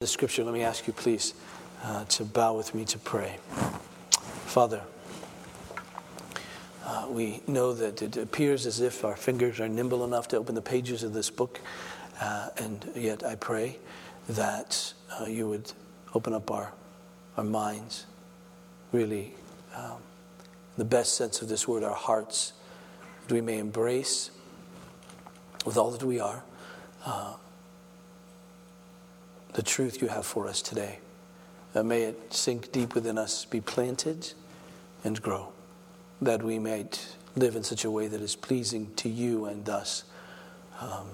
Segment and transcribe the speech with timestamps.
[0.00, 1.34] the scripture, let me ask you, please,
[1.84, 3.36] uh, to bow with me to pray.
[4.46, 4.80] Father,
[6.86, 10.54] uh, we know that it appears as if our fingers are nimble enough to open
[10.54, 11.60] the pages of this book,
[12.18, 13.76] uh, and yet I pray
[14.30, 15.70] that uh, you would
[16.14, 16.72] open up our,
[17.36, 18.06] our minds,
[18.92, 19.34] really,
[19.76, 19.98] um,
[20.78, 22.54] the best sense of this word, our hearts,
[23.28, 24.30] that we may embrace
[25.66, 26.42] with all that we are
[27.04, 27.34] uh,
[29.54, 30.98] the truth you have for us today.
[31.74, 34.32] May it sink deep within us, be planted,
[35.04, 35.52] and grow,
[36.20, 40.04] that we might live in such a way that is pleasing to you and thus
[40.80, 41.06] um,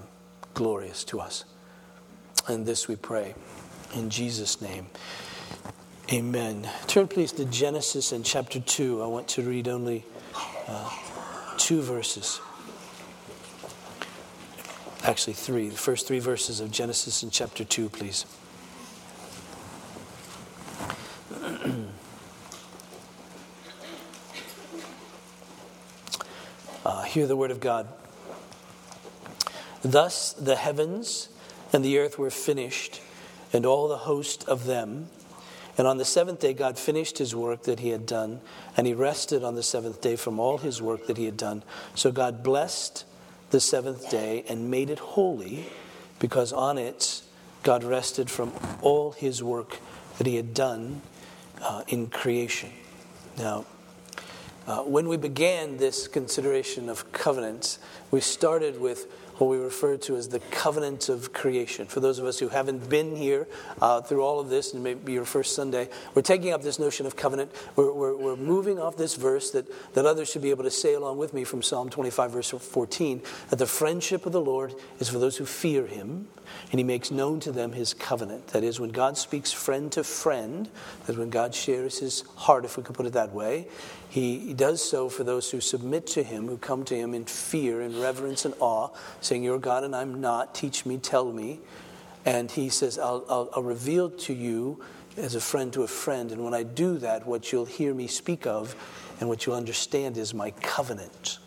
[0.53, 1.45] glorious to us.
[2.47, 3.35] And this we pray
[3.93, 4.87] in Jesus' name.
[6.11, 6.69] Amen.
[6.87, 9.03] Turn please to Genesis and chapter 2.
[9.03, 10.05] I want to read only
[10.67, 10.89] uh,
[11.57, 12.39] two verses.
[15.07, 15.69] Actually, three.
[15.69, 18.25] The first three verses of Genesis in chapter 2, please.
[26.85, 27.87] uh, hear the word of God.
[29.81, 31.29] Thus the heavens
[31.71, 32.99] and the earth were finished,
[33.53, 35.07] and all the host of them.
[35.77, 38.41] And on the seventh day, God finished his work that he had done,
[38.75, 41.63] and he rested on the seventh day from all his work that he had done.
[41.95, 43.05] So God blessed
[43.49, 45.65] the seventh day and made it holy,
[46.19, 47.21] because on it
[47.63, 49.79] God rested from all his work
[50.17, 51.01] that he had done
[51.61, 52.71] uh, in creation.
[53.37, 53.65] Now,
[54.65, 57.79] uh, when we began this consideration of covenants,
[58.11, 59.07] we started with
[59.37, 61.85] what we refer to as the covenant of creation.
[61.85, 63.47] For those of us who haven't been here
[63.81, 67.05] uh, through all of this, and maybe your first Sunday, we're taking up this notion
[67.05, 67.51] of covenant.
[67.75, 70.93] We're, we're, we're, moving off this verse that, that others should be able to say
[70.93, 75.09] along with me from Psalm 25, verse 14, that the friendship of the Lord is
[75.09, 76.27] for those who fear him,
[76.71, 78.47] and he makes known to them his covenant.
[78.47, 80.69] That is, when God speaks friend to friend,
[81.05, 83.67] that when God shares his heart, if we could put it that way,
[84.09, 87.81] he does so for those who submit to him, who come to him in fear
[87.81, 88.89] and reverence and awe,
[89.21, 90.55] saying, You're God and I'm not.
[90.55, 91.59] Teach me, tell me.
[92.25, 94.83] And he says, I'll, I'll, I'll reveal to you
[95.17, 96.31] as a friend to a friend.
[96.31, 98.75] And when I do that, what you'll hear me speak of
[99.19, 101.39] and what you'll understand is my covenant.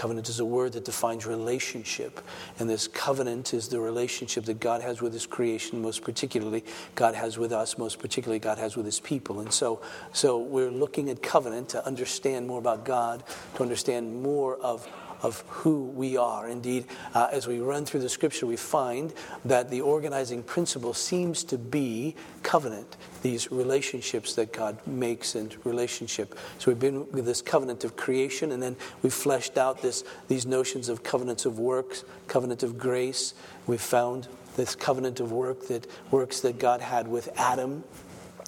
[0.00, 2.22] Covenant is a word that defines relationship.
[2.58, 7.14] And this covenant is the relationship that God has with his creation, most particularly, God
[7.14, 9.40] has with us, most particularly, God has with his people.
[9.40, 9.82] And so,
[10.14, 13.24] so we're looking at covenant to understand more about God,
[13.56, 14.88] to understand more of
[15.22, 16.48] of who we are.
[16.48, 19.12] Indeed, uh, as we run through the scripture, we find
[19.44, 26.38] that the organizing principle seems to be covenant, these relationships that God makes and relationship.
[26.58, 30.46] So we've been with this covenant of creation, and then we've fleshed out this, these
[30.46, 33.34] notions of covenants of works, covenant of grace.
[33.66, 37.84] We've found this covenant of work that works that God had with Adam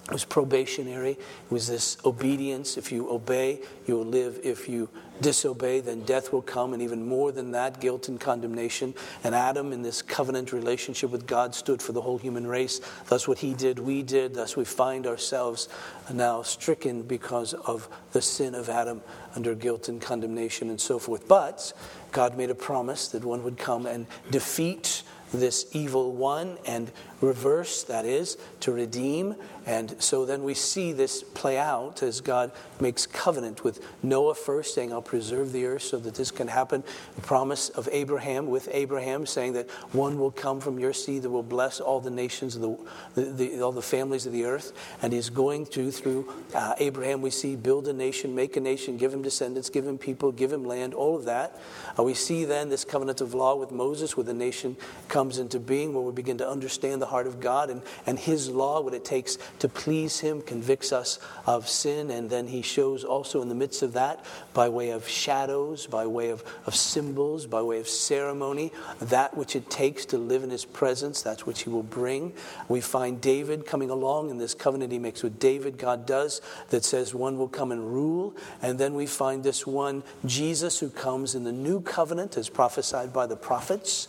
[0.05, 1.11] it was probationary.
[1.11, 1.19] It
[1.49, 2.77] was this obedience.
[2.77, 4.39] If you obey, you will live.
[4.43, 4.89] If you
[5.21, 6.73] disobey, then death will come.
[6.73, 8.93] And even more than that, guilt and condemnation.
[9.23, 12.81] And Adam, in this covenant relationship with God, stood for the whole human race.
[13.07, 14.33] Thus, what he did, we did.
[14.33, 15.69] Thus, we find ourselves
[16.11, 19.01] now stricken because of the sin of Adam
[19.35, 21.27] under guilt and condemnation and so forth.
[21.27, 21.73] But
[22.11, 25.03] God made a promise that one would come and defeat
[25.33, 26.91] this evil one and
[27.23, 29.35] reverse, that is, to redeem.
[29.65, 32.51] And so then we see this play out as God
[32.81, 36.83] makes covenant with Noah first, saying, I'll preserve the earth so that this can happen.
[37.15, 41.29] The promise of Abraham with Abraham, saying that one will come from your seed that
[41.29, 42.77] will bless all the nations of the,
[43.15, 44.73] the, the all the families of the earth.
[45.01, 48.97] And he's going to, through uh, Abraham, we see build a nation, make a nation,
[48.97, 51.57] give him descendants, give him people, give him land, all of that.
[51.97, 54.75] Uh, we see then this covenant of law with Moses, where the nation
[55.07, 58.49] comes into being, where we begin to understand the heart of God and, and His
[58.49, 62.09] law, what it takes to please Him, convicts us of sin.
[62.09, 64.25] And then He shows also in the midst of that,
[64.55, 69.55] by way of shadows, by way of, of symbols, by way of ceremony, that which
[69.55, 72.33] it takes to live in His presence, that's which He will bring.
[72.67, 76.83] We find David coming along in this covenant He makes with David, God does, that
[76.83, 78.35] says one will come and rule.
[78.63, 83.13] And then we find this one, Jesus, who comes in the new covenant as prophesied
[83.13, 84.07] by the prophets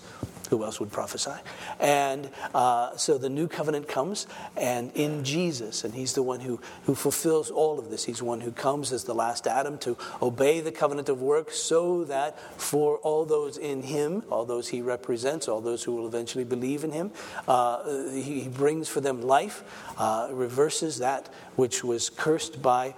[0.50, 1.32] who else would prophesy?
[1.80, 4.26] And uh, so the new covenant comes,
[4.56, 8.04] and in Jesus, and he's the one who, who fulfills all of this.
[8.04, 12.04] He's one who comes as the last Adam to obey the covenant of works so
[12.04, 16.44] that for all those in him, all those he represents, all those who will eventually
[16.44, 17.10] believe in him,
[17.48, 19.64] uh, he, he, brings for them life,
[19.98, 22.94] uh, reverses that which was cursed by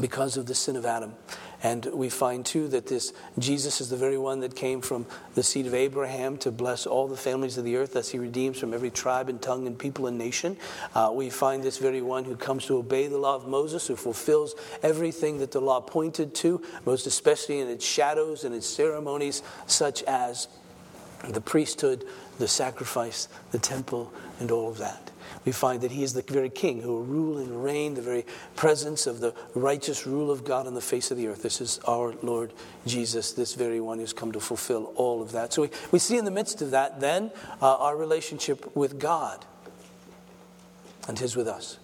[0.00, 1.14] because of the sin of Adam.
[1.62, 5.42] And we find too that this Jesus is the very one that came from the
[5.42, 8.72] seed of Abraham to bless all the families of the earth, as he redeems from
[8.72, 10.56] every tribe and tongue and people and nation.
[10.94, 13.96] Uh, we find this very one who comes to obey the law of Moses, who
[13.96, 19.42] fulfills everything that the law pointed to, most especially in its shadows and its ceremonies,
[19.66, 20.46] such as
[21.28, 22.04] the priesthood,
[22.38, 25.10] the sacrifice, the temple, and all of that
[25.44, 28.24] we find that he is the very king who will rule and reign, the very
[28.56, 31.42] presence of the righteous rule of God on the face of the earth.
[31.42, 32.52] This is our Lord
[32.86, 35.52] Jesus, this very one who's come to fulfill all of that.
[35.52, 37.30] So we, we see in the midst of that then
[37.60, 39.44] uh, our relationship with God
[41.06, 41.78] and his with us.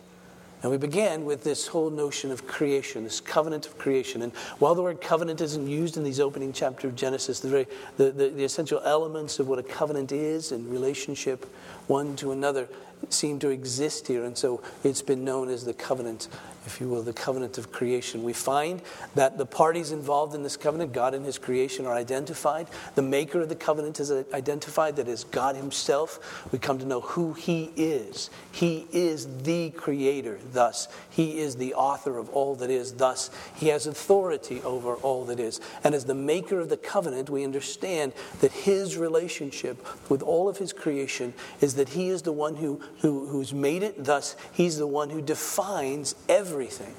[0.64, 4.22] And we began with this whole notion of creation, this covenant of creation.
[4.22, 7.66] And while the word covenant isn't used in these opening chapter of Genesis, the, very,
[7.98, 11.44] the, the, the essential elements of what a covenant is and relationship
[11.86, 12.66] one to another
[13.08, 14.24] seem to exist here.
[14.24, 16.28] And so it's been known as the covenant
[16.66, 18.22] if you will, the covenant of creation.
[18.22, 18.80] We find
[19.14, 22.68] that the parties involved in this covenant, God and His creation, are identified.
[22.94, 26.48] The maker of the covenant is identified, that is God Himself.
[26.52, 28.30] We come to know who He is.
[28.50, 33.68] He is the creator, thus, He is the author of all that is, thus, He
[33.68, 35.60] has authority over all that is.
[35.82, 40.58] And as the maker of the covenant, we understand that His relationship with all of
[40.58, 44.78] His creation is that He is the one who, who, who's made it, thus, He's
[44.78, 46.94] the one who defines everything.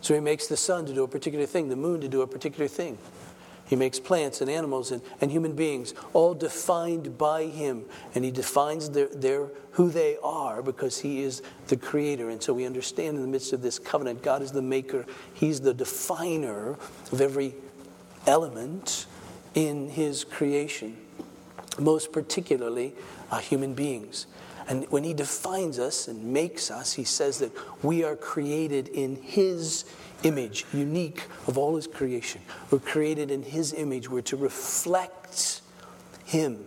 [0.00, 2.26] So he makes the sun to do a particular thing, the moon to do a
[2.26, 2.98] particular thing.
[3.68, 7.84] He makes plants and animals and, and human beings, all defined by him.
[8.14, 12.30] And he defines their, their, who they are because he is the creator.
[12.30, 15.04] And so we understand in the midst of this covenant, God is the maker,
[15.34, 16.78] he's the definer
[17.12, 17.54] of every
[18.26, 19.06] element
[19.54, 20.96] in his creation,
[21.78, 22.94] most particularly
[23.30, 24.26] uh, human beings.
[24.68, 29.16] And when he defines us and makes us, he says that we are created in
[29.16, 29.86] his
[30.22, 32.42] image, unique of all his creation.
[32.70, 34.10] We're created in his image.
[34.10, 35.62] We're to reflect
[36.24, 36.66] him.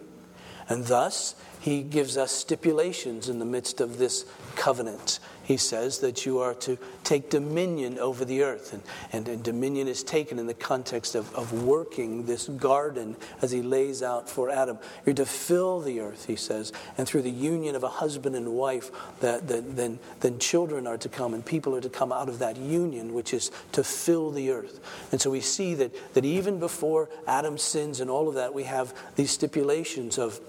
[0.67, 5.19] And thus, he gives us stipulations in the midst of this covenant
[5.51, 8.73] he says that you are to take dominion over the earth.
[8.73, 13.51] And, and, and, dominion is taken in the context of, of working this garden as
[13.51, 14.77] he lays out for Adam.
[15.05, 18.53] You're to fill the earth, he says, and through the union of a husband and
[18.53, 22.29] wife, that, that, then, then children are to come and people are to come out
[22.29, 24.79] of that union, which is to fill the earth.
[25.11, 28.63] And so we see that, that even before Adam sins and all of that, we
[28.63, 30.39] have these stipulations of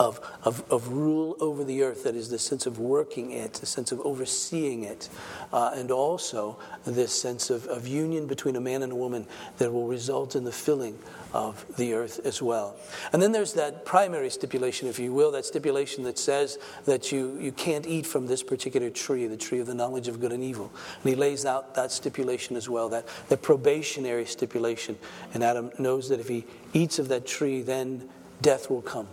[0.00, 3.66] of, of, of rule over the earth, that is, the sense of working it, the
[3.66, 5.08] sense of overseeing it,
[5.52, 9.26] uh, and also this sense of, of union between a man and a woman
[9.58, 10.98] that will result in the filling
[11.32, 12.76] of the earth as well.
[13.12, 17.38] And then there's that primary stipulation, if you will, that stipulation that says that you,
[17.40, 20.42] you can't eat from this particular tree, the tree of the knowledge of good and
[20.42, 20.72] evil.
[21.02, 24.96] And he lays out that stipulation as well, that, that probationary stipulation.
[25.34, 28.08] And Adam knows that if he eats of that tree, then
[28.40, 29.08] death will come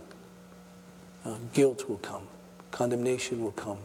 [1.26, 2.28] uh, guilt will come,
[2.72, 3.78] condemnation will come.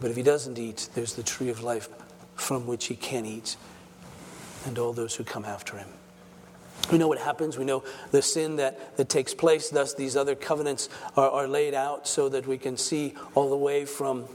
[0.00, 1.88] But if he doesn't eat, there's the tree of life
[2.34, 3.56] from which he can eat,
[4.64, 5.88] and all those who come after him.
[6.90, 7.58] We know what happens.
[7.58, 9.70] We know the sin that, that takes place.
[9.70, 13.56] Thus, these other covenants are, are laid out so that we can see all the
[13.56, 14.26] way from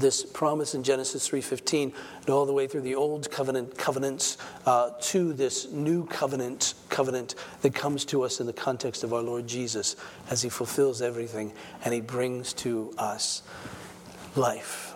[0.00, 4.90] this promise in Genesis 3:15 and all the way through the old covenant covenants uh,
[5.00, 9.46] to this new covenant covenant that comes to us in the context of our Lord
[9.46, 9.96] Jesus
[10.30, 11.52] as he fulfills everything
[11.84, 13.42] and he brings to us
[14.36, 14.94] life.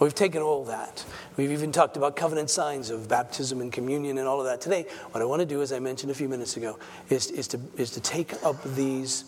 [0.00, 1.04] We've taken all that.
[1.36, 4.60] We've even talked about covenant signs of baptism and communion and all of that.
[4.60, 7.48] Today, what I want to do, as I mentioned a few minutes ago, is, is,
[7.48, 9.24] to, is to take up these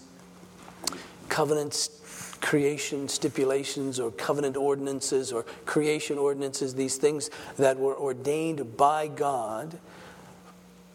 [1.28, 1.99] covenants
[2.40, 9.78] creation stipulations or covenant ordinances or creation ordinances, these things that were ordained by God,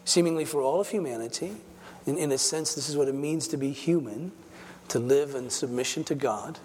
[0.04, 1.52] seemingly for all of humanity.
[2.06, 4.32] In, in a sense, this is what it means to be human,
[4.88, 6.58] to live in submission to God,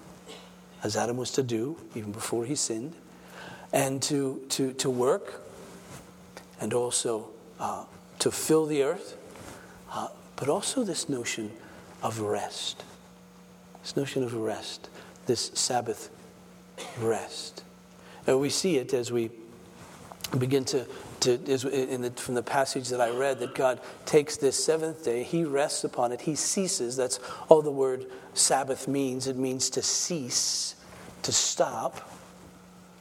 [0.84, 2.94] as Adam was to do even before he sinned,
[3.74, 5.42] and to, to, to work,
[6.60, 7.86] and also uh,
[8.20, 9.18] to fill the earth,
[9.92, 11.52] uh, but also this notion
[12.04, 12.84] of rest.
[13.82, 14.90] This notion of rest,
[15.26, 16.10] this Sabbath
[17.00, 17.64] rest.
[18.28, 19.32] And we see it as we
[20.38, 20.86] begin to,
[21.22, 25.44] to the, from the passage that I read, that God takes this seventh day, He
[25.44, 26.96] rests upon it, He ceases.
[26.96, 27.20] That's
[27.50, 29.28] all the word Sabbath means.
[29.28, 30.76] It means to cease,
[31.24, 32.10] to stop.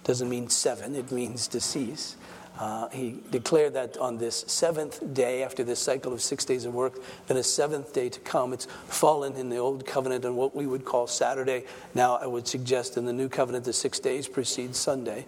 [0.04, 2.16] Doesn't mean seven, it means to cease.
[2.60, 6.74] Uh, he declared that on this seventh day, after this cycle of six days of
[6.74, 8.52] work, then a seventh day to come.
[8.52, 11.64] It's fallen in the old covenant on what we would call Saturday.
[11.94, 15.24] Now, I would suggest in the new covenant, the six days precede Sunday.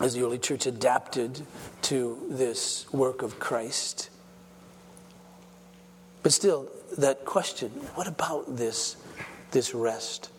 [0.00, 1.42] as the early church adapted
[1.82, 4.10] to this work of Christ.
[6.22, 8.96] But still, that question what about this,
[9.50, 10.30] this rest?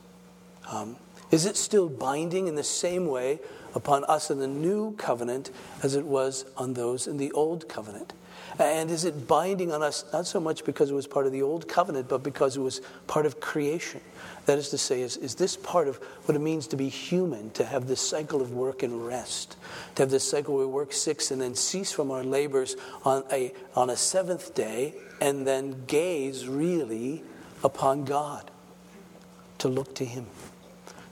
[0.70, 0.98] Um,
[1.32, 3.40] is it still binding in the same way
[3.74, 5.52] upon us in the new covenant
[5.84, 8.14] as it was on those in the old covenant?
[8.60, 11.42] And is it binding on us not so much because it was part of the
[11.42, 14.02] old covenant, but because it was part of creation?
[14.46, 17.52] That is to say, is, is this part of what it means to be human,
[17.52, 19.56] to have this cycle of work and rest,
[19.96, 22.76] to have this cycle where we work six and then cease from our labors
[23.06, 27.24] on a, on a seventh day and then gaze really
[27.64, 28.52] upon God,
[29.60, 30.26] to look to Him?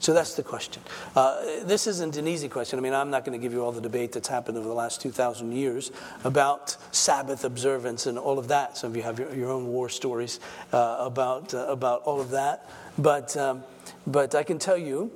[0.00, 0.82] So that's the question.
[1.14, 2.78] Uh, this isn't an easy question.
[2.78, 4.74] I mean, I'm not going to give you all the debate that's happened over the
[4.74, 5.92] last 2,000 years
[6.24, 8.78] about Sabbath observance and all of that.
[8.78, 10.40] Some of you have your, your own war stories
[10.72, 12.68] uh, about, uh, about all of that.
[12.96, 13.62] But, um,
[14.06, 15.12] but I can tell you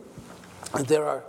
[0.74, 1.24] that there are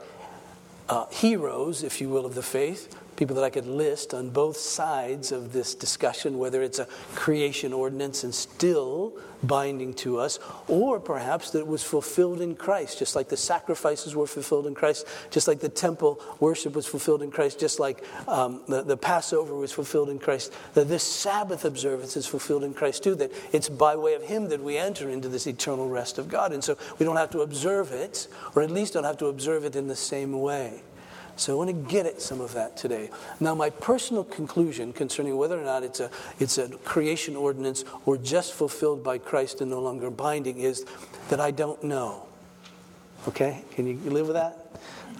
[0.89, 4.57] uh, heroes, if you will, of the faith people that I could list on both
[4.57, 10.99] sides of this discussion, whether it's a creation ordinance and still binding to us, or
[10.99, 15.07] perhaps that it was fulfilled in Christ, just like the sacrifices were fulfilled in Christ,
[15.29, 19.55] just like the temple worship was fulfilled in Christ, just like um, the, the Passover
[19.55, 23.69] was fulfilled in Christ, that this Sabbath observance is fulfilled in Christ too, that it's
[23.69, 26.51] by way of Him that we enter into this eternal rest of God.
[26.51, 29.63] And so we don't have to observe it, or at least don't have to observe
[29.65, 30.81] it in the same way.
[31.37, 33.09] So I want to get at some of that today.
[33.39, 38.17] Now, my personal conclusion concerning whether or not it's a, it's a creation ordinance or
[38.17, 40.85] just fulfilled by Christ and no longer binding is
[41.29, 42.25] that I don't know.
[43.27, 43.63] Okay?
[43.71, 44.61] Can you live with that?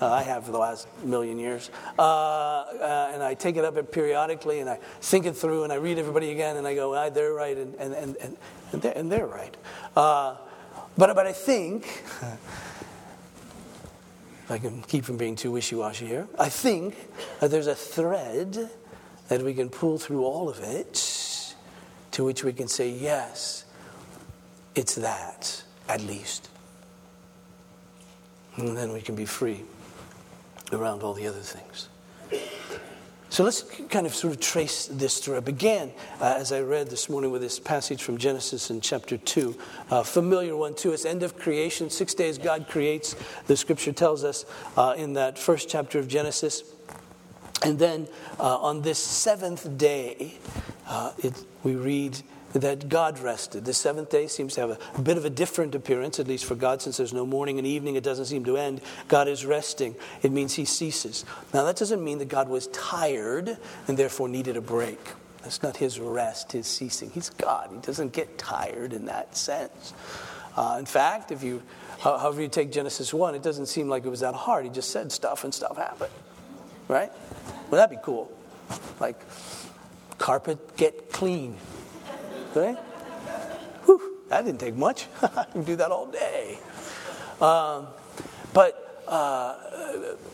[0.02, 1.70] Uh, I have for the last million years.
[1.98, 5.78] Uh, uh, and I take it up periodically and I think it through and I
[5.78, 8.38] read everybody again and I go, ah, they're right and, and, and,
[8.72, 9.56] and, they're, and they're right.
[9.96, 10.36] Uh,
[10.98, 12.04] but, but I think
[14.46, 16.96] if I can keep from being too wishy washy here, I think
[17.40, 18.70] that there's a thread
[19.28, 21.56] that we can pull through all of it
[22.12, 23.66] to which we can say, yes,
[24.76, 26.50] it's that, at least.
[28.58, 29.64] And then we can be free
[30.72, 31.90] around all the other things.
[33.36, 35.36] So let's kind of sort of trace this through.
[35.36, 39.18] I began, uh, as I read this morning, with this passage from Genesis in chapter
[39.18, 39.58] 2,
[39.90, 41.90] uh, familiar one to us, end of creation.
[41.90, 43.14] Six days God creates,
[43.48, 44.46] the scripture tells us
[44.78, 46.64] uh, in that first chapter of Genesis.
[47.62, 48.08] And then
[48.40, 50.36] uh, on this seventh day,
[50.88, 52.18] uh, it, we read
[52.60, 53.66] that God rested.
[53.66, 56.56] The seventh day seems to have a, bit of a different appearance, at least for
[56.56, 58.82] God, since there's no morning and evening, it doesn't seem to end.
[59.08, 59.96] God is resting.
[60.22, 61.26] It means he ceases.
[61.54, 63.58] Now, that doesn't mean that God was tired
[63.88, 65.00] and therefore needed a break.
[65.44, 67.12] That's not his rest, his ceasing.
[67.12, 67.70] He's God.
[67.72, 69.94] He doesn't get tired in that sense.
[70.56, 71.62] Uh, in fact, if you,
[72.00, 74.64] however you take Genesis 1, it doesn't seem like it was that hard.
[74.64, 76.14] He just said stuff and stuff happened.
[76.88, 77.12] Right?
[77.70, 78.32] Well, that'd be cool.
[79.00, 79.20] Like,
[80.18, 81.58] carpet get clean.
[82.56, 82.78] Right?
[83.86, 85.08] Whew, that didn't take much.
[85.22, 86.58] I can do that all day.
[87.42, 87.88] Um,
[88.54, 89.56] but uh,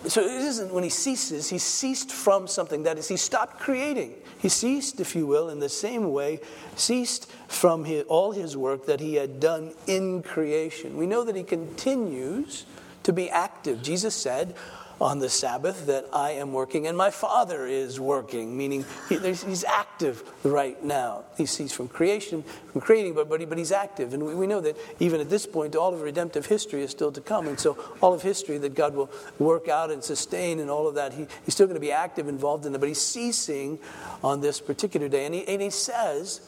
[0.07, 2.83] so it isn't when he ceases, he ceased from something.
[2.83, 4.15] That is, he stopped creating.
[4.39, 6.39] He ceased, if you will, in the same way,
[6.75, 10.97] ceased from his, all his work that he had done in creation.
[10.97, 12.65] We know that he continues
[13.03, 13.81] to be active.
[13.81, 14.55] Jesus said,
[15.01, 19.63] on the Sabbath that I am working and my Father is working, meaning he, he's
[19.63, 21.23] active right now.
[21.37, 24.13] He sees from creation, from creating, but, but, he, but he's active.
[24.13, 27.11] And we, we know that even at this point, all of redemptive history is still
[27.13, 27.47] to come.
[27.47, 30.93] And so, all of history that God will work out and sustain and all of
[30.93, 33.79] that, he, he's still going to be active, involved in it, but he's ceasing
[34.23, 35.25] on this particular day.
[35.25, 36.47] And he, and he says,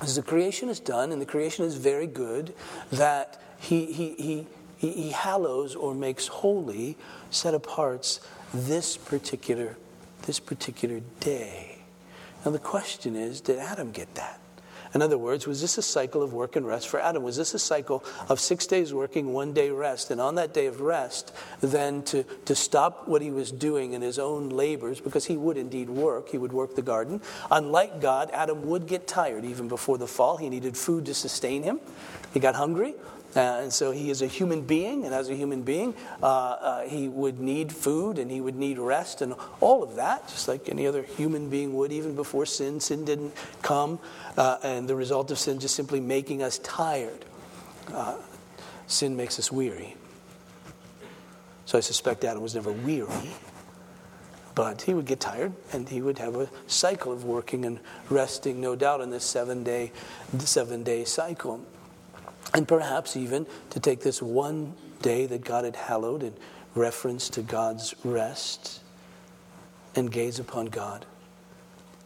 [0.00, 2.54] as the creation is done, and the creation is very good,
[2.92, 4.46] that he, he, he,
[4.84, 6.96] he, he hallows or makes holy
[7.30, 8.20] set apart
[8.52, 9.76] this particular,
[10.26, 11.78] this particular day.
[12.44, 14.40] Now the question is, did Adam get that?
[14.94, 17.24] In other words, was this a cycle of work and rest for Adam?
[17.24, 20.12] Was this a cycle of six days working, one day rest?
[20.12, 24.02] And on that day of rest, then to, to stop what he was doing in
[24.02, 27.20] his own labors, because he would indeed work, he would work the garden.
[27.50, 30.36] Unlike God, Adam would get tired even before the fall.
[30.36, 31.80] He needed food to sustain him.
[32.32, 32.94] He got hungry.
[33.36, 36.82] Uh, and so he is a human being, and as a human being, uh, uh,
[36.82, 40.68] he would need food and he would need rest and all of that, just like
[40.68, 42.78] any other human being would, even before sin.
[42.78, 43.98] Sin didn't come,
[44.36, 47.24] uh, and the result of sin just simply making us tired.
[47.92, 48.16] Uh,
[48.86, 49.96] sin makes us weary.
[51.66, 53.32] So I suspect Adam was never weary.
[54.54, 58.60] But he would get tired and he would have a cycle of working and resting,
[58.60, 59.90] no doubt, in this seven day,
[60.38, 61.60] seven day cycle.
[62.54, 66.34] And perhaps even to take this one day that God had hallowed in
[66.74, 68.80] reference to God's rest,
[69.96, 71.06] and gaze upon God.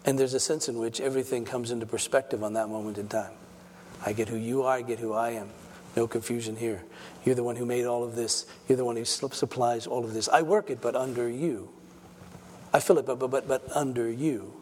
[0.05, 3.33] And there's a sense in which everything comes into perspective on that moment in time.
[4.05, 5.49] I get who you are, I get who I am.
[5.97, 6.85] No confusion here.
[7.25, 8.47] You're the one who made all of this.
[8.69, 10.28] You're the one who supplies all of this.
[10.28, 11.71] I work it, but under you.
[12.73, 14.52] I fill it, but, but, but, but under you.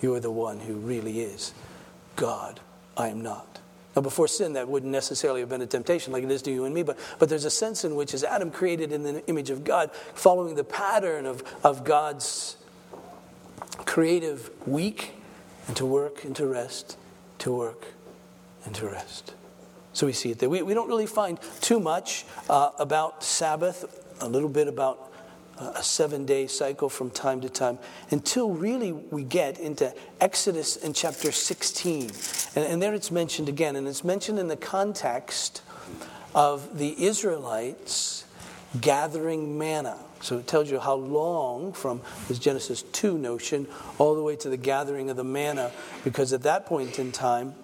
[0.00, 1.52] You are the one who really is
[2.16, 2.60] God.
[2.96, 3.60] I am not.
[3.94, 6.64] Now, before sin, that wouldn't necessarily have been a temptation like it is to you
[6.64, 9.50] and me, but, but there's a sense in which, as Adam created in the image
[9.50, 12.56] of God, following the pattern of, of God's
[13.84, 15.12] creative week,
[15.66, 16.98] and to work and to rest,
[17.38, 17.86] to work
[18.64, 19.34] and to rest.
[19.92, 20.50] So we see it there.
[20.50, 23.84] We, we don't really find too much uh, about Sabbath,
[24.20, 25.12] a little bit about
[25.58, 27.78] a seven day cycle from time to time,
[28.10, 32.10] until really we get into Exodus in chapter 16.
[32.56, 35.62] And, and there it's mentioned again, and it's mentioned in the context
[36.34, 38.24] of the Israelites
[38.80, 39.98] gathering manna.
[40.20, 43.66] So it tells you how long from this Genesis 2 notion
[43.98, 45.70] all the way to the gathering of the manna,
[46.02, 47.54] because at that point in time,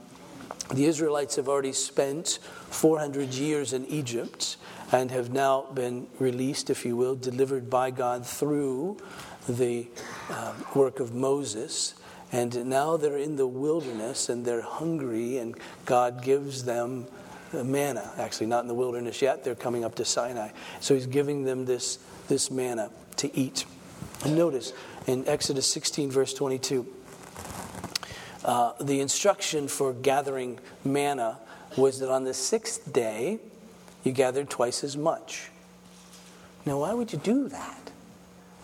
[0.72, 2.38] the Israelites have already spent
[2.70, 4.56] 400 years in Egypt
[4.92, 8.98] and have now been released, if you will, delivered by God through
[9.48, 9.86] the
[10.30, 11.94] uh, work of Moses.
[12.32, 17.06] And now they're in the wilderness and they're hungry, and God gives them
[17.52, 18.12] manna.
[18.18, 20.50] Actually, not in the wilderness yet, they're coming up to Sinai.
[20.80, 23.64] So He's giving them this, this manna to eat.
[24.24, 24.72] And notice
[25.06, 26.86] in Exodus 16, verse 22.
[28.44, 31.38] Uh, the instruction for gathering manna
[31.76, 33.38] was that on the sixth day,
[34.04, 35.50] you gathered twice as much.
[36.66, 37.90] Now, why would you do that?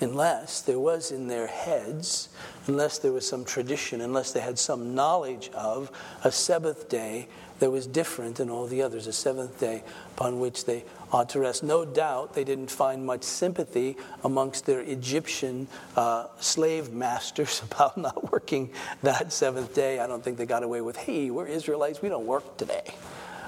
[0.00, 2.28] Unless there was in their heads,
[2.66, 5.90] unless there was some tradition, unless they had some knowledge of
[6.22, 7.28] a seventh day
[7.60, 9.82] that was different than all the others, a seventh day
[10.14, 11.62] upon which they ought to rest.
[11.62, 15.66] No doubt they didn't find much sympathy amongst their Egyptian
[15.96, 18.70] uh, slave masters about not working
[19.02, 19.98] that seventh day.
[19.98, 22.94] I don't think they got away with, hey, we're Israelites, we don't work today.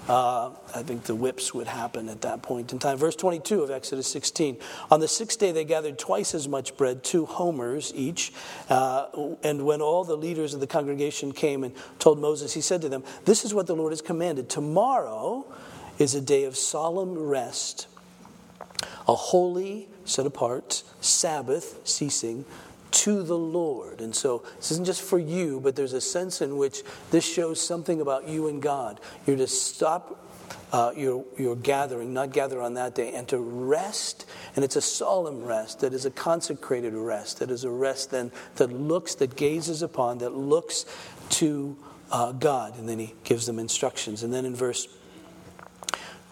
[0.09, 2.97] Uh, I think the whips would happen at that point in time.
[2.97, 4.57] Verse 22 of Exodus 16.
[4.91, 8.33] On the sixth day, they gathered twice as much bread, two homers each.
[8.71, 9.07] Uh,
[9.43, 12.89] and when all the leaders of the congregation came and told Moses, he said to
[12.89, 14.49] them, This is what the Lord has commanded.
[14.49, 15.45] Tomorrow
[15.99, 17.87] is a day of solemn rest,
[19.07, 22.47] a holy, set apart Sabbath ceasing
[22.91, 24.01] to the Lord.
[24.01, 27.61] And so this isn't just for you, but there's a sense in which this shows
[27.61, 29.01] something about you and God.
[29.27, 30.25] You're to stop
[30.73, 34.27] uh, your, your gathering, not gather on that day, and to rest.
[34.55, 38.31] And it's a solemn rest that is a consecrated rest, that is a rest then
[38.57, 40.85] that looks, that gazes upon, that looks
[41.31, 41.77] to
[42.11, 42.79] uh, God.
[42.79, 44.23] And then he gives them instructions.
[44.23, 44.89] And then in verse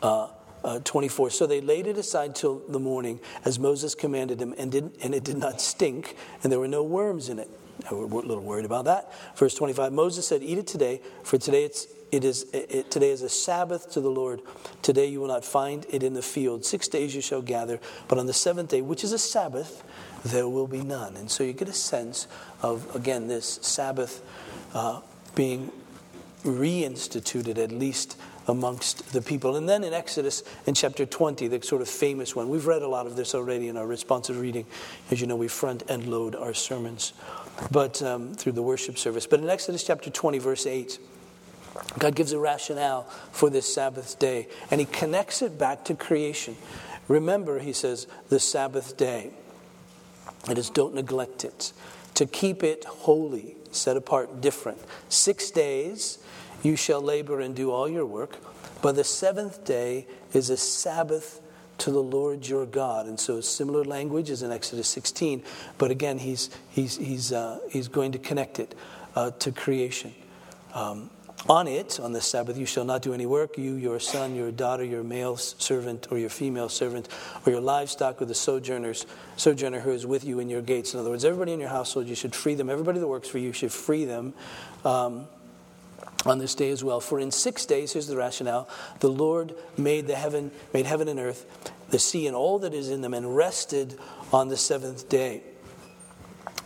[0.03, 0.29] uh,
[0.65, 1.31] uh, 24.
[1.31, 5.15] So they laid it aside till the morning, as Moses commanded them, and, didn't, and
[5.15, 7.51] it did not stink, and there were no worms in it.
[7.91, 9.13] We're a little worried about that.
[9.37, 13.23] Verse 25 Moses said, Eat it today, for today it's, it is, it, today is
[13.23, 14.41] a Sabbath to the Lord.
[14.83, 16.65] Today you will not find it in the field.
[16.65, 19.85] Six days you shall gather, but on the seventh day, which is a Sabbath,
[20.25, 21.17] there will be none.
[21.17, 22.27] And so you get a sense
[22.63, 24.23] of, again, this Sabbath
[24.75, 25.01] uh,
[25.35, 25.71] being
[26.45, 29.57] reinstituted, at least amongst the people.
[29.57, 32.89] And then in Exodus, in chapter 20, the sort of famous one, we've read a
[32.89, 34.67] lot of this already in our responsive reading.
[35.11, 37.13] As you know, we front and load our sermons
[37.71, 39.27] but um, through the worship service.
[39.27, 40.99] But in Exodus chapter 20, verse 8,
[41.99, 46.57] God gives a rationale for this Sabbath day, and He connects it back to creation.
[47.09, 49.31] Remember, He says, the Sabbath day.
[50.51, 51.73] It is don't neglect it.
[52.15, 54.79] To keep it holy, set apart, different.
[55.09, 56.19] Six days
[56.63, 58.39] you shall labor and do all your work,
[58.83, 61.41] but the seventh day is a Sabbath
[61.79, 63.07] to the Lord your God.
[63.07, 65.43] And so similar language is in Exodus 16,
[65.79, 68.75] but again, he's, he's, he's, uh, he's going to connect it
[69.15, 70.15] uh, to creation.
[70.75, 71.11] Um,
[71.49, 74.51] on it, on the Sabbath, you shall not do any work, you, your son, your
[74.51, 77.09] daughter, your male servant, or your female servant,
[77.45, 80.95] or your livestock, or the sojourners, sojourner who is with you in your gates.
[80.95, 82.69] In other words, everybody in your household, you should free them.
[82.69, 84.35] Everybody that works for you should free them.
[84.85, 85.29] Um,
[86.27, 87.01] on this day as well.
[87.01, 88.69] For in six days, here's the rationale:
[89.01, 92.91] the Lord made the heaven, made heaven and earth, the sea and all that is
[92.91, 93.99] in them, and rested
[94.33, 95.43] on the seventh day.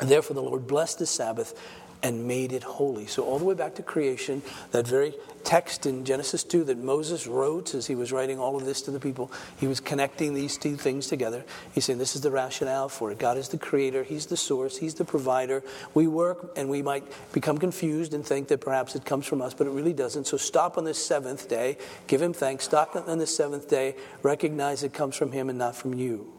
[0.00, 1.54] And therefore, the Lord blessed the Sabbath
[2.02, 3.06] and made it holy.
[3.06, 7.26] So, all the way back to creation, that very text in Genesis 2 that Moses
[7.26, 10.56] wrote as he was writing all of this to the people, he was connecting these
[10.56, 11.44] two things together.
[11.72, 13.18] He's saying this is the rationale for it.
[13.18, 15.62] God is the creator, He's the source, He's the provider.
[15.94, 19.54] We work and we might become confused and think that perhaps it comes from us,
[19.54, 20.26] but it really doesn't.
[20.26, 22.64] So, stop on this seventh day, give Him thanks.
[22.64, 26.32] Stop on the seventh day, recognize it comes from Him and not from you.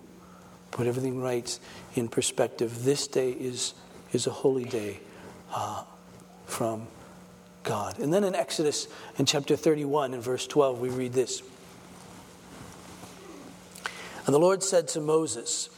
[0.71, 1.59] put everything right
[1.95, 2.83] in perspective.
[2.83, 3.73] This day is,
[4.13, 4.99] is a holy day
[5.53, 5.83] uh,
[6.45, 6.87] from
[7.63, 7.99] God.
[7.99, 8.87] And then in Exodus,
[9.17, 11.43] in chapter 31, in verse 12, we read this.
[14.25, 15.69] And the Lord said to Moses,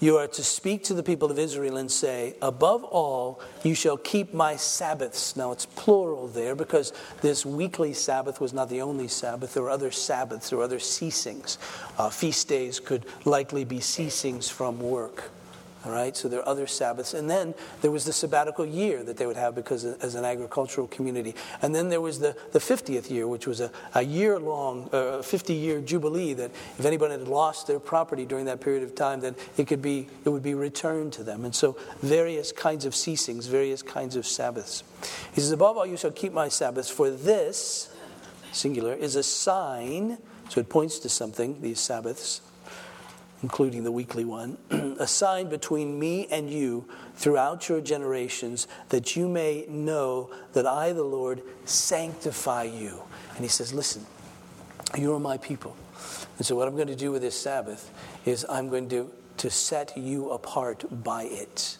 [0.00, 3.96] You are to speak to the people of Israel and say, Above all, you shall
[3.96, 5.36] keep my Sabbaths.
[5.36, 9.54] Now it's plural there because this weekly Sabbath was not the only Sabbath.
[9.54, 11.58] There were other Sabbaths, there were other ceasings.
[11.98, 15.30] Uh, feast days could likely be ceasings from work.
[15.84, 17.12] All right, so there are other Sabbaths.
[17.12, 20.86] And then there was the sabbatical year that they would have because as an agricultural
[20.86, 21.34] community.
[21.60, 25.22] And then there was the, the 50th year, which was a, a year long, uh,
[25.22, 29.20] 50 year jubilee that if anybody had lost their property during that period of time,
[29.20, 31.44] then it, could be, it would be returned to them.
[31.44, 34.84] And so various kinds of ceasings, various kinds of Sabbaths.
[35.34, 37.92] He says, Above all, you shall keep my Sabbaths, for this,
[38.52, 40.18] singular, is a sign.
[40.48, 42.40] So it points to something, these Sabbaths
[43.42, 44.56] including the weekly one,
[44.98, 50.92] a sign between me and you throughout your generations, that you may know that I,
[50.92, 53.02] the Lord, sanctify you.
[53.34, 54.06] And he says, Listen,
[54.96, 55.76] you are my people.
[56.38, 57.92] And so, what I'm going to do with this Sabbath
[58.24, 61.78] is I'm going to, to set you apart by it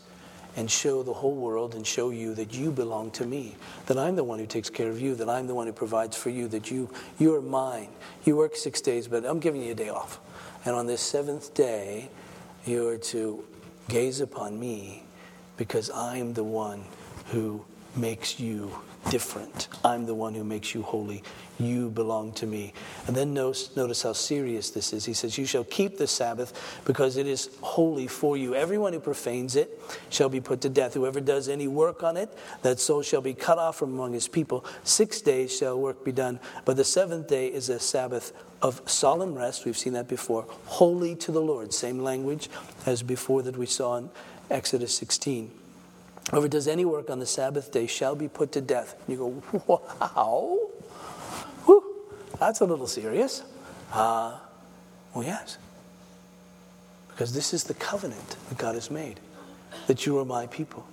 [0.57, 4.17] and show the whole world and show you that you belong to me, that I'm
[4.17, 6.47] the one who takes care of you, that I'm the one who provides for you,
[6.49, 7.89] that you, you are mine.
[8.25, 10.21] You work six days, but I'm giving you a day off.
[10.65, 12.09] And on this seventh day,
[12.65, 13.45] you are to
[13.89, 15.03] gaze upon me
[15.57, 16.85] because I'm the one
[17.27, 17.65] who
[17.97, 18.71] makes you
[19.11, 19.69] different.
[19.85, 21.23] I'm the one who makes you holy.
[21.59, 22.73] You belong to me.
[23.07, 25.05] And then notice, notice how serious this is.
[25.05, 28.55] He says, You shall keep the Sabbath because it is holy for you.
[28.55, 30.95] Everyone who profanes it shall be put to death.
[30.95, 34.29] Whoever does any work on it, that soul shall be cut off from among his
[34.29, 34.65] people.
[34.85, 39.35] Six days shall work be done, but the seventh day is a Sabbath of solemn
[39.35, 39.65] rest.
[39.65, 40.47] We've seen that before.
[40.67, 41.73] Holy to the Lord.
[41.73, 42.49] Same language
[42.87, 44.11] as before that we saw in
[44.51, 45.62] Exodus 16.
[46.31, 48.95] Whoever does any work on the Sabbath day shall be put to death.
[49.09, 50.59] You go, wow.
[51.67, 51.85] Whew,
[52.39, 53.43] that's a little serious.
[53.93, 54.39] Uh,
[55.15, 55.59] well, yes.
[57.09, 59.21] Because this is the covenant that God has made
[59.87, 60.87] that you are my people.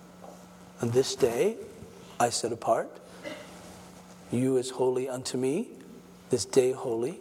[0.82, 1.58] And this day
[2.20, 2.90] I set apart,
[4.32, 5.70] you as holy unto me,
[6.30, 7.20] this day holy.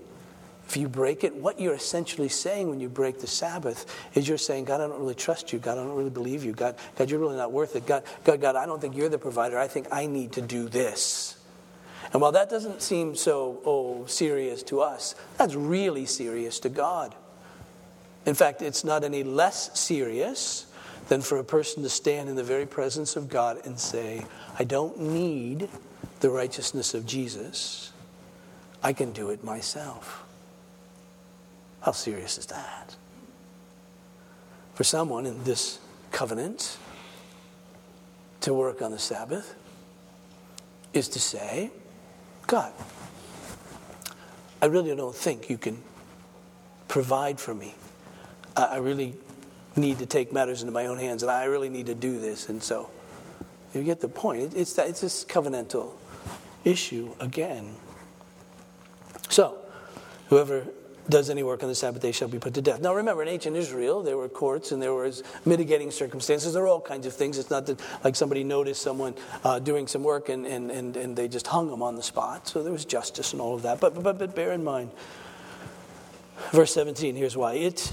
[0.69, 4.37] If you break it, what you're essentially saying when you break the Sabbath is you're
[4.37, 5.59] saying, God, I don't really trust you.
[5.59, 6.53] God, I don't really believe you.
[6.53, 7.87] God, God, you're really not worth it.
[7.87, 9.59] God, God, God, I don't think you're the provider.
[9.59, 11.39] I think I need to do this.
[12.13, 17.15] And while that doesn't seem so, oh, serious to us, that's really serious to God.
[18.27, 20.67] In fact, it's not any less serious
[21.09, 24.27] than for a person to stand in the very presence of God and say,
[24.59, 25.71] I don't need
[26.21, 27.91] the righteousness of Jesus.
[28.83, 30.28] I can do it myself.
[31.81, 32.97] How serious is that?
[34.75, 35.79] For someone in this
[36.11, 36.79] covenant
[38.41, 39.55] to work on the Sabbath
[40.93, 41.71] is to say,
[42.47, 42.73] God,
[44.61, 45.83] I really don't think you can
[46.89, 47.75] provide for me.
[48.57, 49.15] I really
[49.77, 52.49] need to take matters into my own hands, and I really need to do this.
[52.49, 52.91] And so,
[53.75, 54.55] you get the point.
[54.57, 55.93] It's, that, it's this covenantal
[56.65, 57.77] issue again.
[59.29, 59.59] So,
[60.29, 60.67] whoever
[61.09, 62.81] does any work on the Sabbath day shall be put to death.
[62.81, 66.53] Now remember, in ancient Israel, there were courts and there was mitigating circumstances.
[66.53, 67.39] There were all kinds of things.
[67.39, 71.17] It's not that like somebody noticed someone uh, doing some work and, and, and, and
[71.17, 72.47] they just hung them on the spot.
[72.49, 73.81] So there was justice and all of that.
[73.81, 74.91] But, but, but bear in mind,
[76.53, 77.55] verse 17, here's why.
[77.55, 77.93] It,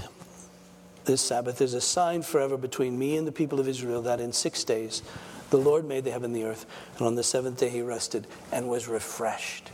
[1.06, 4.32] this Sabbath, is a sign forever between me and the people of Israel that in
[4.32, 5.02] six days
[5.50, 6.66] the Lord made the heaven and the earth,
[6.98, 9.70] and on the seventh day he rested and was refreshed.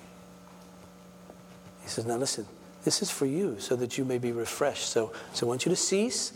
[1.82, 2.46] He says, Now listen,
[2.84, 4.88] this is for you so that you may be refreshed.
[4.88, 6.32] So, so I want you to cease.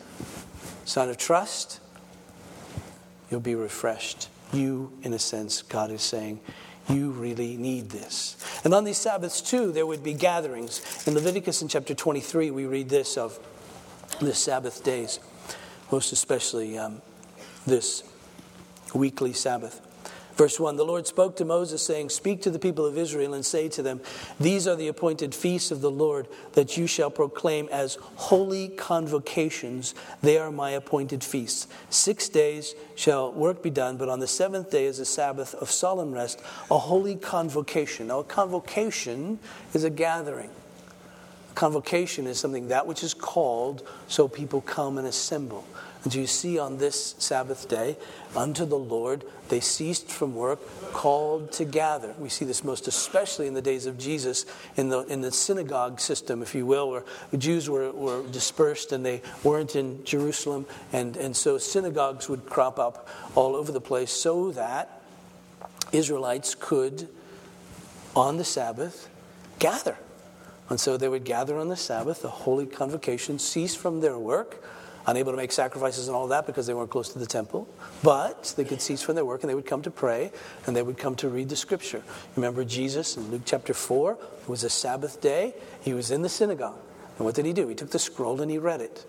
[0.84, 1.80] Sign of trust.
[3.30, 4.28] You'll be refreshed.
[4.52, 6.40] You, in a sense, God is saying,
[6.88, 8.36] you really need this.
[8.64, 11.04] And on these Sabbaths, too, there would be gatherings.
[11.06, 13.38] In Leviticus in chapter 23, we read this of
[14.20, 15.18] the Sabbath days,
[15.90, 17.02] most especially um,
[17.66, 18.04] this
[18.94, 19.80] weekly Sabbath.
[20.36, 23.44] Verse 1 The Lord spoke to Moses, saying, Speak to the people of Israel and
[23.44, 24.00] say to them,
[24.38, 29.94] These are the appointed feasts of the Lord that you shall proclaim as holy convocations.
[30.22, 31.66] They are my appointed feasts.
[31.88, 35.70] Six days shall work be done, but on the seventh day is a Sabbath of
[35.70, 38.08] solemn rest, a holy convocation.
[38.08, 39.38] Now, a convocation
[39.72, 40.50] is a gathering.
[41.50, 45.64] A Convocation is something that which is called so people come and assemble.
[46.06, 47.96] And so you see on this Sabbath day,
[48.36, 50.60] unto the Lord, they ceased from work,
[50.92, 52.14] called to gather.
[52.20, 55.98] We see this most especially in the days of Jesus, in the, in the synagogue
[55.98, 57.02] system, if you will, where
[57.36, 60.66] Jews were, were dispersed and they weren't in Jerusalem.
[60.92, 65.02] And, and so synagogues would crop up all over the place so that
[65.90, 67.08] Israelites could,
[68.14, 69.08] on the Sabbath,
[69.58, 69.98] gather.
[70.68, 74.62] And so they would gather on the Sabbath, the holy convocation, cease from their work
[75.06, 77.68] unable to make sacrifices and all that because they weren't close to the temple.
[78.02, 80.32] But they could cease from their work and they would come to pray
[80.66, 82.02] and they would come to read the scripture.
[82.34, 84.12] Remember Jesus in Luke chapter 4?
[84.42, 85.54] It was a Sabbath day.
[85.80, 86.78] He was in the synagogue.
[87.18, 87.68] And what did he do?
[87.68, 89.04] He took the scroll and he read it.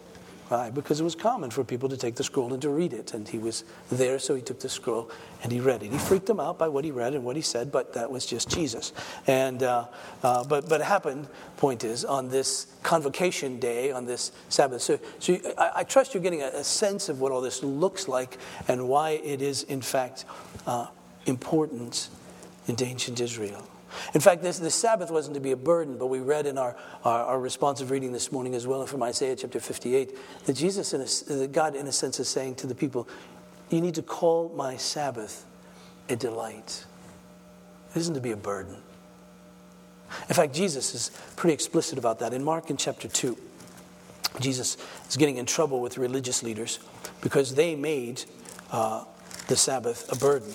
[0.49, 0.69] Why?
[0.69, 3.13] Because it was common for people to take the scroll and to read it.
[3.13, 5.11] And he was there, so he took the scroll
[5.43, 5.91] and he read it.
[5.91, 8.25] He freaked them out by what he read and what he said, but that was
[8.25, 8.93] just Jesus.
[9.27, 9.87] And, uh,
[10.23, 14.81] uh, but, but it happened, point is, on this convocation day, on this Sabbath.
[14.81, 17.61] So, so you, I, I, trust you're getting a, a, sense of what all this
[17.61, 18.37] looks like
[18.69, 20.23] and why it is, in fact,
[20.65, 20.87] uh,
[21.25, 22.07] important
[22.67, 23.67] in ancient Israel.
[24.13, 26.75] In fact, this, the Sabbath wasn't to be a burden, but we read in our,
[27.03, 31.01] our, our responsive reading this morning as well from Isaiah chapter 58 that Jesus, in
[31.01, 33.07] a, that God, in a sense, is saying to the people,
[33.69, 35.45] You need to call my Sabbath
[36.09, 36.85] a delight.
[37.95, 38.77] It isn't to be a burden.
[40.29, 42.33] In fact, Jesus is pretty explicit about that.
[42.33, 43.37] In Mark in chapter 2,
[44.39, 44.77] Jesus
[45.09, 46.79] is getting in trouble with religious leaders
[47.21, 48.23] because they made
[48.71, 49.03] uh,
[49.47, 50.53] the Sabbath a burden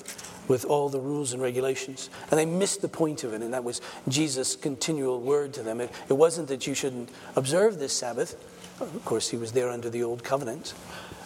[0.48, 2.11] with all the rules and regulations.
[2.31, 5.81] And they missed the point of it, and that was Jesus' continual word to them.
[5.81, 8.35] It, it wasn't that you shouldn't observe this Sabbath.
[8.81, 10.74] Of course, he was there under the old covenant.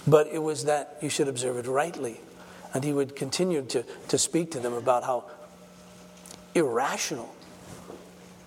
[0.07, 2.21] But it was that you should observe it rightly.
[2.75, 5.25] And he would continue to, to speak to them about how
[6.55, 7.35] irrational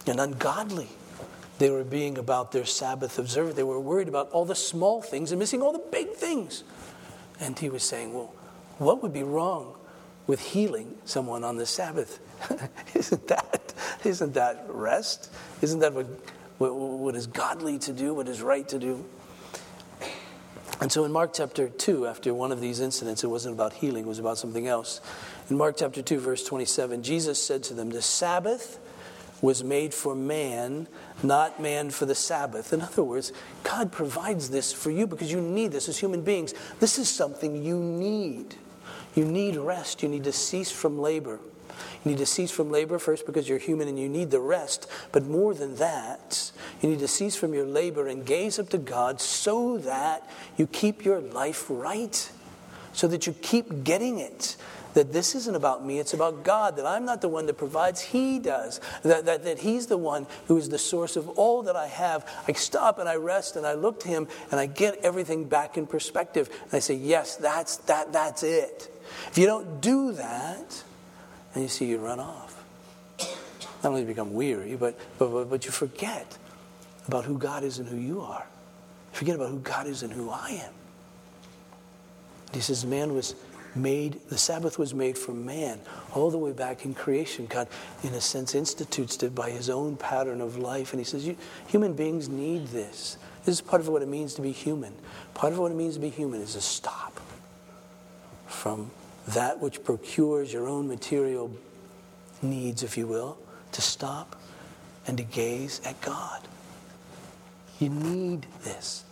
[0.06, 0.88] and ungodly
[1.58, 3.56] they were being about their Sabbath observance.
[3.56, 6.64] They were worried about all the small things and missing all the big things.
[7.40, 8.34] And he was saying, Well,
[8.78, 9.76] what would be wrong
[10.30, 12.20] with healing someone on the Sabbath.
[12.96, 13.74] isn't, that,
[14.06, 15.34] isn't that rest?
[15.64, 16.06] Isn't that what,
[16.60, 19.04] what, what is godly to do, what is right to do?
[20.80, 24.06] And so in Mark chapter 2, after one of these incidents, it wasn't about healing,
[24.06, 25.02] it was about something else.
[25.50, 28.80] In Mark chapter 2, verse 27, Jesus said to them, The Sabbath
[29.42, 30.88] was made for man,
[31.24, 32.72] not man for the Sabbath.
[32.72, 36.54] In other words, God provides this for you because you need this as human beings.
[36.80, 38.56] This is something you need.
[39.16, 40.04] You need rest.
[40.04, 41.40] You need to cease from labor.
[42.04, 44.90] You need to cease from labor first because you're human and you need the rest.
[45.12, 48.78] But more than that, you need to cease from your labor and gaze up to
[48.78, 52.32] God so that you keep your life right,
[52.94, 54.56] so that you keep getting it.
[54.94, 58.02] That this isn't about me, it's about God, that I'm not the one that provides,
[58.02, 58.82] He does.
[59.04, 62.28] That, that, that He's the one who is the source of all that I have.
[62.48, 65.78] I stop and I rest and I look to Him and I get everything back
[65.78, 66.50] in perspective.
[66.64, 68.90] And I say, Yes, that's, that, that's it.
[69.30, 70.84] If you don't do that,
[71.54, 72.64] then you see you run off.
[73.84, 76.38] Not only you become weary, but, but, but, but you forget
[77.08, 78.46] about who God is and who you are.
[79.12, 80.74] Forget about who God is and who I am.
[82.54, 83.36] He says, man was
[83.76, 85.80] made, the Sabbath was made for man.
[86.14, 87.68] All the way back in creation, God,
[88.04, 90.92] in a sense, institutes it by his own pattern of life.
[90.94, 91.30] And he says,
[91.68, 93.18] human beings need this.
[93.46, 94.94] This is part of what it means to be human.
[95.34, 97.20] Part of what it means to be human is to stop
[98.48, 98.92] from
[99.34, 101.52] that which procures your own material
[102.42, 103.38] needs, if you will,
[103.72, 104.36] to stop
[105.08, 106.42] and to gaze at God.
[107.80, 109.04] You need this.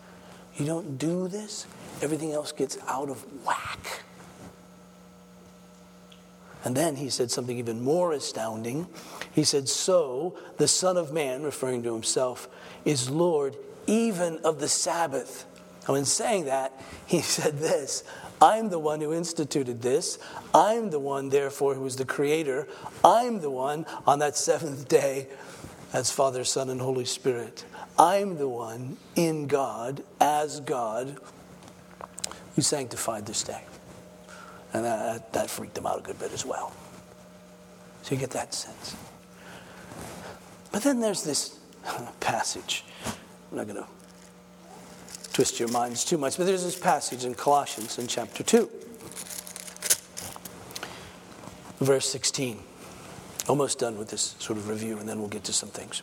[0.55, 1.67] You don't do this,
[2.01, 4.03] everything else gets out of whack.
[6.65, 8.87] And then he said something even more astounding.
[9.31, 12.49] He said, So the Son of Man, referring to himself,
[12.83, 15.45] is Lord even of the Sabbath.
[15.87, 16.73] Now, in saying that,
[17.05, 18.03] he said this
[18.41, 20.19] I'm the one who instituted this.
[20.53, 22.67] I'm the one, therefore, who is the creator.
[23.03, 25.27] I'm the one on that seventh day
[25.93, 27.65] as Father, Son, and Holy Spirit.
[27.97, 31.17] I'm the one in God, as God,
[32.55, 33.61] who sanctified this day.
[34.73, 36.73] And that, that freaked them out a good bit as well.
[38.03, 38.95] So you get that sense.
[40.71, 41.57] But then there's this
[42.19, 42.83] passage.
[43.51, 43.87] I'm not going to
[45.37, 48.67] twist your minds too much, but there's this passage in Colossians in chapter 2,
[51.79, 52.59] verse 16.
[53.47, 56.01] Almost done with this sort of review, and then we'll get to some things.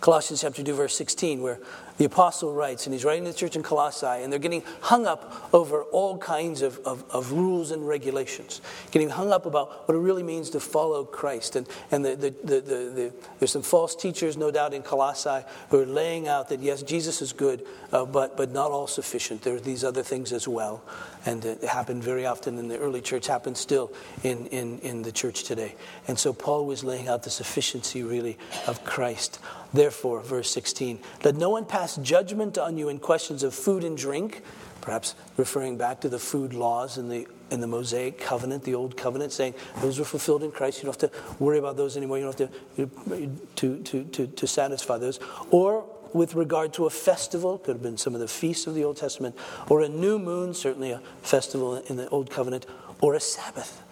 [0.00, 1.58] Colossians chapter 2, verse 16, where
[2.00, 5.06] the apostle writes, and he's writing to the church in Colossae, and they're getting hung
[5.06, 9.94] up over all kinds of, of, of, rules and regulations, getting hung up about what
[9.94, 11.56] it really means to follow Christ.
[11.56, 15.78] And, and the, the, the, the there's some false teachers, no doubt, in Colossae who
[15.78, 19.42] are laying out that, yes, Jesus is good, uh, but, but not all sufficient.
[19.42, 20.82] There are these other things as well.
[21.26, 25.12] And it happened very often in the early church, happens still in, in, in the
[25.12, 25.74] church today.
[26.08, 29.38] And so Paul was laying out the sufficiency, really, of Christ.
[29.72, 33.96] Therefore, verse 16, let no one pass judgment on you in questions of food and
[33.96, 34.42] drink,
[34.80, 38.96] perhaps referring back to the food laws in the in the Mosaic covenant, the old
[38.96, 40.78] covenant, saying those were fulfilled in Christ.
[40.78, 42.18] You don't have to worry about those anymore.
[42.18, 45.18] You don't have to, to, to, to, to satisfy those.
[45.50, 48.84] Or with regard to a festival, could have been some of the feasts of the
[48.84, 49.36] Old Testament,
[49.68, 52.66] or a new moon, certainly a festival in the Old Covenant,
[53.00, 53.82] or a Sabbath.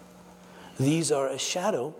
[0.79, 1.93] These are a shadow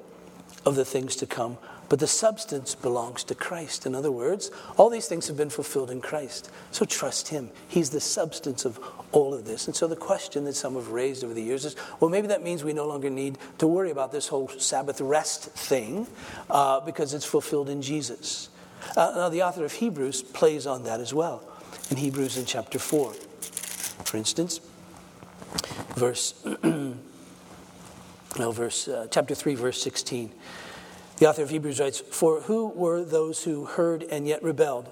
[0.66, 1.58] of the things to come,
[1.90, 3.86] but the substance belongs to Christ.
[3.86, 6.52] In other words, all these things have been fulfilled in Christ.
[6.72, 7.50] So trust Him.
[7.68, 8.80] He's the substance of
[9.12, 9.66] all of this.
[9.68, 12.44] And so the question that some have raised over the years is well, maybe that
[12.44, 16.08] means we no longer need to worry about this whole Sabbath rest thing
[16.50, 18.50] uh, because it's fulfilled in Jesus.
[18.96, 21.44] Uh, now, the author of Hebrews plays on that as well.
[21.90, 24.62] In Hebrews in chapter 4, for instance,
[25.96, 26.96] verse, no,
[28.38, 30.32] verse uh, chapter 3, verse 16.
[31.20, 34.90] The author of Hebrews writes, For who were those who heard and yet rebelled?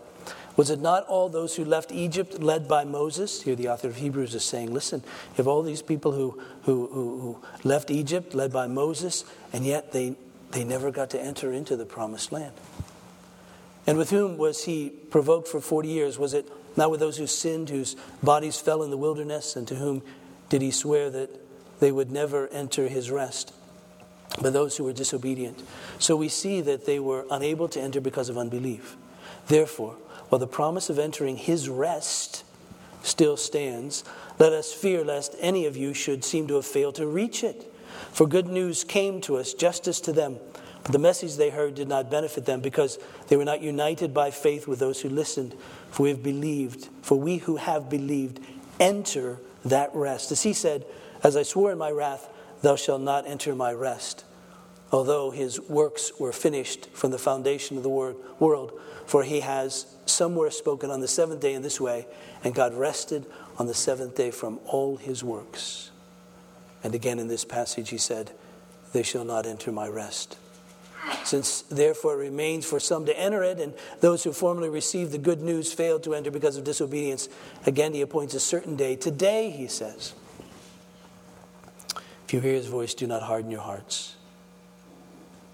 [0.58, 3.44] Was it not all those who left Egypt led by Moses?
[3.44, 5.04] Here, the author of Hebrews is saying, Listen,
[5.38, 9.94] have all these people who, who, who, who left Egypt led by Moses, and yet
[9.94, 10.16] they,
[10.52, 12.54] they never got to enter into the promised land.
[13.86, 16.20] And with whom was he provoked for 40 years?
[16.20, 19.76] Was it not with those who sinned, whose bodies fell in the wilderness, and to
[19.76, 20.02] whom
[20.50, 21.30] did he swear that
[21.80, 23.54] they would never enter his rest?
[24.42, 25.64] But those who were disobedient.
[26.00, 28.96] So we see that they were unable to enter because of unbelief.
[29.48, 29.96] Therefore,
[30.30, 32.44] while the promise of entering his rest
[33.02, 34.04] still stands,
[34.38, 37.74] let us fear lest any of you should seem to have failed to reach it.
[38.12, 40.38] For good news came to us, justice to them.
[40.84, 44.32] But the message they heard did not benefit them because they were not united by
[44.32, 45.56] faith with those who listened.
[45.92, 48.40] For we have believed, for we who have believed
[48.80, 50.32] enter that rest.
[50.32, 50.86] As he said,
[51.24, 52.30] As I swore in my wrath,
[52.62, 54.24] thou shalt not enter my rest.
[54.92, 58.72] Although his works were finished from the foundation of the world,
[59.06, 62.08] for he has somewhere spoken on the seventh day in this way,
[62.44, 63.26] and God rested
[63.58, 65.92] on the seventh day from all his works.
[66.84, 68.32] And again in this passage, he said,
[68.94, 70.38] They shall not enter my rest.
[71.24, 75.18] Since therefore it remains for some to enter it, and those who formerly received the
[75.18, 77.30] good news failed to enter because of disobedience,
[77.66, 78.96] again he appoints a certain day.
[78.96, 80.14] Today, he says,
[82.26, 84.17] if you hear his voice, do not harden your hearts.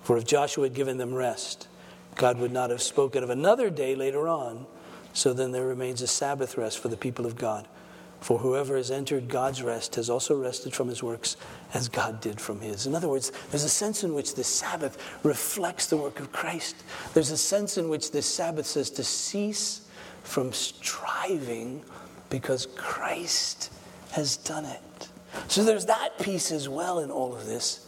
[0.04, 1.68] For if Joshua had given them rest,
[2.16, 4.66] God would not have spoken of another day later on.
[5.14, 7.68] So then there remains a Sabbath rest for the people of God.
[8.20, 11.36] For whoever has entered God's rest has also rested from his works
[11.74, 12.88] as God did from his.
[12.88, 16.78] In other words, there's a sense in which the Sabbath reflects the work of Christ.
[17.14, 19.82] There's a sense in which the Sabbath says to cease
[20.24, 21.84] from striving
[22.30, 23.74] because Christ
[24.12, 25.10] has done it.
[25.50, 27.86] So there's that piece as well in all of this.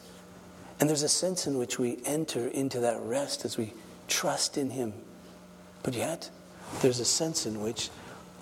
[0.79, 3.73] And there's a sense in which we enter into that rest as we
[4.07, 4.93] trust in Him.
[5.83, 6.29] But yet,
[6.81, 7.89] there's a sense in which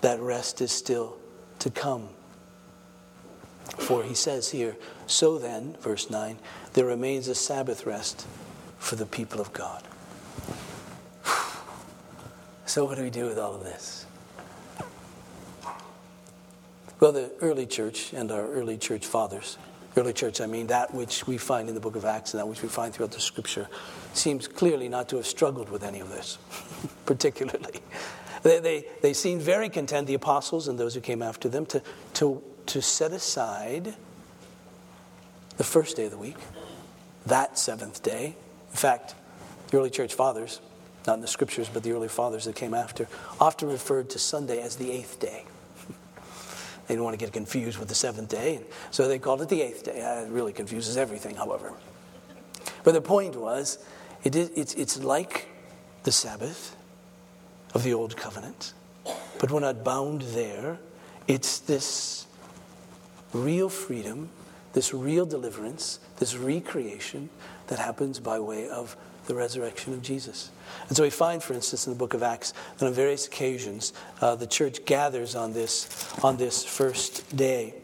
[0.00, 1.16] that rest is still
[1.60, 2.08] to come.
[3.78, 6.38] For he says here, so then, verse 9,
[6.74, 8.26] there remains a Sabbath rest
[8.78, 9.82] for the people of God.
[12.66, 14.06] So, what do we do with all of this?
[16.98, 19.58] Well, the early church and our early church fathers,
[19.96, 22.46] early church, I mean that which we find in the book of Acts and that
[22.46, 23.68] which we find throughout the scripture,
[24.12, 26.38] seems clearly not to have struggled with any of this,
[27.06, 27.80] particularly.
[28.42, 31.82] They, they, they seemed very content, the apostles and those who came after them, to,
[32.14, 33.94] to, to set aside
[35.56, 36.36] the first day of the week,
[37.26, 38.36] that seventh day.
[38.70, 39.14] In fact,
[39.68, 40.60] the early church fathers,
[41.06, 43.08] not in the scriptures, but the early fathers that came after,
[43.40, 45.44] often referred to Sunday as the eighth day.
[46.86, 49.62] They didn't want to get confused with the seventh day, so they called it the
[49.62, 50.02] eighth day.
[50.02, 51.72] Uh, it really confuses everything, however.
[52.82, 53.78] But the point was,
[54.22, 55.48] it is, it's, it's like
[56.02, 56.76] the Sabbath,
[57.74, 58.72] of the old covenant.
[59.38, 60.78] But we're not bound there.
[61.26, 62.26] It's this
[63.32, 64.30] real freedom,
[64.72, 67.28] this real deliverance, this recreation
[67.66, 70.50] that happens by way of the resurrection of Jesus.
[70.88, 73.92] And so we find, for instance, in the book of Acts, that on various occasions,
[74.20, 77.74] uh, the church gathers on this, on this first day.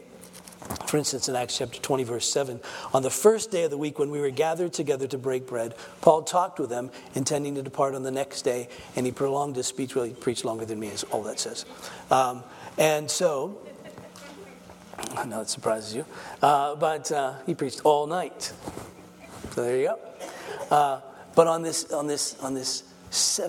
[0.87, 2.61] For instance, in Acts chapter 20, verse 7,
[2.93, 5.75] on the first day of the week when we were gathered together to break bread,
[6.01, 9.67] Paul talked with them, intending to depart on the next day, and he prolonged his
[9.67, 9.95] speech.
[9.95, 11.65] Well, he preached longer than me, is all that says.
[12.11, 12.45] Um,
[12.79, 13.59] and so,
[15.17, 16.05] I know it surprises you,
[16.43, 18.53] uh, but uh, he preached all night.
[19.53, 20.75] So there you go.
[20.75, 21.01] Uh,
[21.41, 22.83] but on this, on this, on this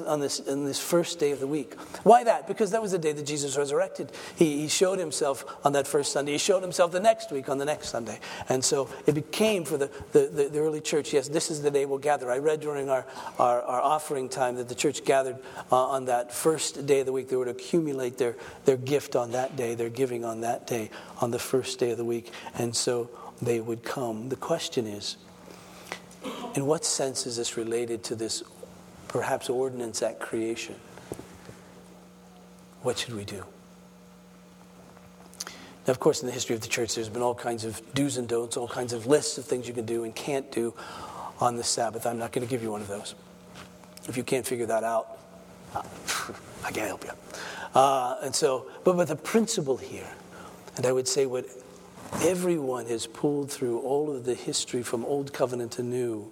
[0.07, 1.75] on this, on this first day of the week.
[2.03, 2.47] Why that?
[2.47, 4.13] Because that was the day that Jesus resurrected.
[4.37, 6.31] He, he showed himself on that first Sunday.
[6.31, 8.21] He showed himself the next week on the next Sunday.
[8.47, 11.69] And so it became for the, the, the, the early church, yes, this is the
[11.69, 12.31] day we'll gather.
[12.31, 13.05] I read during our,
[13.37, 15.37] our, our offering time that the church gathered
[15.69, 17.27] uh, on that first day of the week.
[17.27, 21.31] They would accumulate their, their gift on that day, their giving on that day, on
[21.31, 22.31] the first day of the week.
[22.57, 23.09] And so
[23.41, 24.29] they would come.
[24.29, 25.17] The question is,
[26.55, 28.43] in what sense is this related to this
[29.07, 30.75] perhaps ordinance at creation.
[32.81, 33.45] What should we do?
[35.87, 38.17] Now, of course, in the history of the church, there's been all kinds of do's
[38.17, 40.73] and don'ts, all kinds of lists of things you can do and can't do
[41.39, 42.05] on the Sabbath.
[42.05, 43.15] I'm not going to give you one of those.
[44.07, 45.17] If you can't figure that out,
[45.75, 47.11] I can't help you.
[47.73, 50.07] Uh, and so, but with the principle here,
[50.77, 51.45] and I would say what
[52.19, 56.31] everyone has pulled through all of the history from Old Covenant to New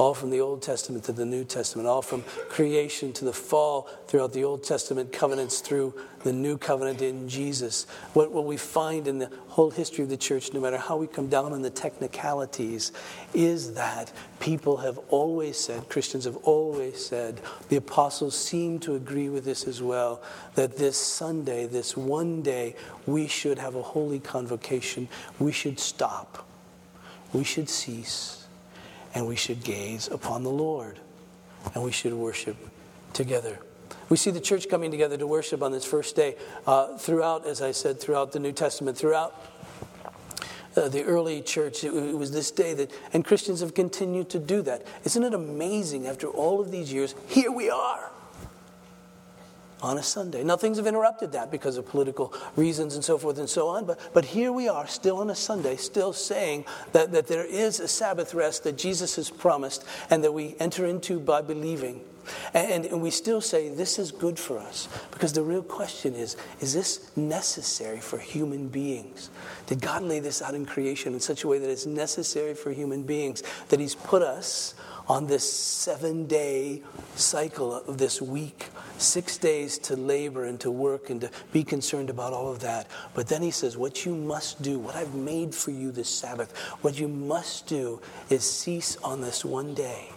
[0.00, 3.86] all from the Old Testament to the New Testament, all from creation to the fall
[4.06, 5.92] throughout the Old Testament covenants through
[6.24, 7.86] the New Covenant in Jesus.
[8.14, 11.06] What, what we find in the whole history of the church, no matter how we
[11.06, 12.92] come down on the technicalities,
[13.34, 17.38] is that people have always said, Christians have always said,
[17.68, 20.22] the apostles seem to agree with this as well,
[20.54, 22.74] that this Sunday, this one day,
[23.04, 25.08] we should have a holy convocation.
[25.38, 26.46] We should stop.
[27.34, 28.39] We should cease
[29.14, 30.98] and we should gaze upon the Lord
[31.74, 32.56] and we should worship
[33.12, 33.58] together.
[34.08, 36.36] We see the church coming together to worship on this first day
[36.66, 39.34] uh, throughout, as I said, throughout the New Testament, throughout
[40.76, 41.84] uh, the early church.
[41.84, 44.86] It, it, was this day that, and Christians have continued to do that.
[45.04, 47.14] Isn't it amazing after all of these years?
[47.28, 48.10] Here we are
[49.82, 50.42] on a Sunday.
[50.44, 53.86] Now, things have interrupted that because of political reasons and so forth and so on,
[53.86, 57.80] but, but here we are, still on a Sunday, still saying that, that there is
[57.80, 62.02] a Sabbath rest that Jesus has promised and that we enter into by believing.
[62.54, 66.36] And, and we still say this is good for us because the real question is
[66.60, 69.30] is this necessary for human beings?
[69.66, 72.70] Did God lay this out in creation in such a way that it's necessary for
[72.72, 74.74] human beings, that He's put us
[75.10, 76.80] on this seven day
[77.16, 82.08] cycle of this week, six days to labor and to work and to be concerned
[82.08, 82.86] about all of that.
[83.12, 86.56] But then he says, What you must do, what I've made for you this Sabbath,
[86.82, 88.00] what you must do
[88.30, 90.10] is cease on this one day,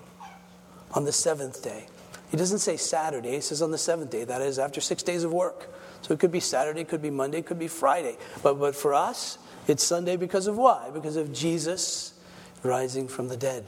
[0.91, 1.87] on the seventh day.
[2.29, 5.23] He doesn't say Saturday, he says on the seventh day, that is after six days
[5.23, 5.73] of work.
[6.03, 8.15] So it could be Saturday, it could be Monday, it could be Friday.
[8.43, 10.91] But, but for us, it's Sunday because of why?
[10.93, 12.13] Because of Jesus
[12.61, 13.65] rising from the dead.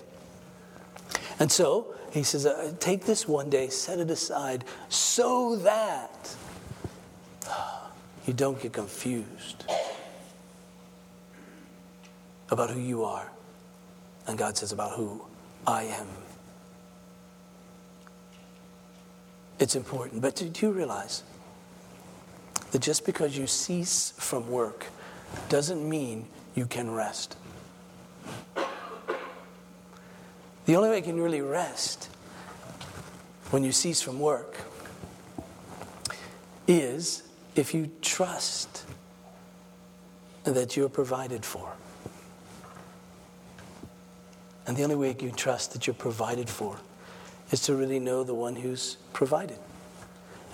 [1.40, 6.36] And so he says, uh, Take this one day, set it aside, so that
[8.26, 9.66] you don't get confused
[12.50, 13.32] about who you are.
[14.28, 15.22] And God says, About who
[15.68, 16.08] I am.
[19.60, 20.22] It's important.
[20.22, 21.24] But do you realize
[22.72, 24.88] that just because you cease from work
[25.50, 27.38] doesn't mean you can rest?
[30.66, 32.10] The only way you can really rest
[33.52, 34.58] when you cease from work
[36.68, 37.24] is
[37.56, 38.84] if you trust
[40.44, 41.72] that you're provided for.
[44.68, 46.78] And the only way you can trust that you're provided for
[47.52, 49.60] is to really know the one who's provided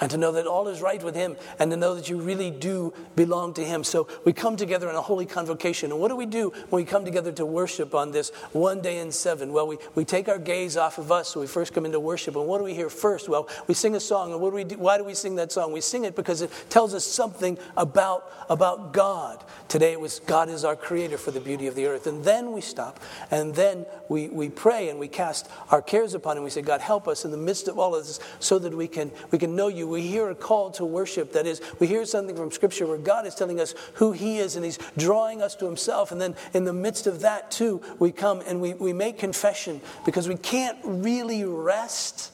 [0.02, 2.52] and to know that all is right with Him, and to know that you really
[2.52, 3.84] do belong to Him.
[3.84, 5.92] So we come together in a holy convocation.
[5.92, 9.00] And what do we do when we come together to worship on this one day
[9.00, 9.54] in seven?
[9.54, 12.36] Well, we, we take our gaze off of us, so we first come into worship.
[12.36, 13.30] And what do we hear first?
[13.30, 14.34] Well, we sing a song.
[14.34, 14.78] And what do we do?
[14.82, 15.72] why do we sing that song?
[15.72, 19.44] We sing it because it tells us something about, about God.
[19.68, 22.08] Today it was God is our creator for the beauty of the earth.
[22.08, 23.00] And then we stop,
[23.30, 26.44] and then we, we pray and we cast our cares upon Him.
[26.44, 28.88] We say, God, help us in the midst of all of this so that we
[28.88, 31.34] can, we can know you we hear a call to worship.
[31.34, 34.56] That is, we hear something from Scripture where God is telling us who He is
[34.56, 36.12] and He's drawing us to Himself.
[36.12, 39.82] And then in the midst of that, too, we come and we, we make confession
[40.06, 42.32] because we can't really rest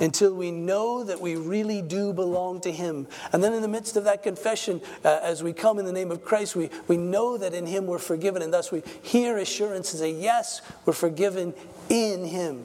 [0.00, 3.06] until we know that we really do belong to Him.
[3.32, 6.10] And then in the midst of that confession, uh, as we come in the name
[6.10, 8.42] of Christ, we, we know that in Him we're forgiven.
[8.42, 11.54] And thus we hear assurance and say, Yes, we're forgiven
[11.88, 12.64] in Him.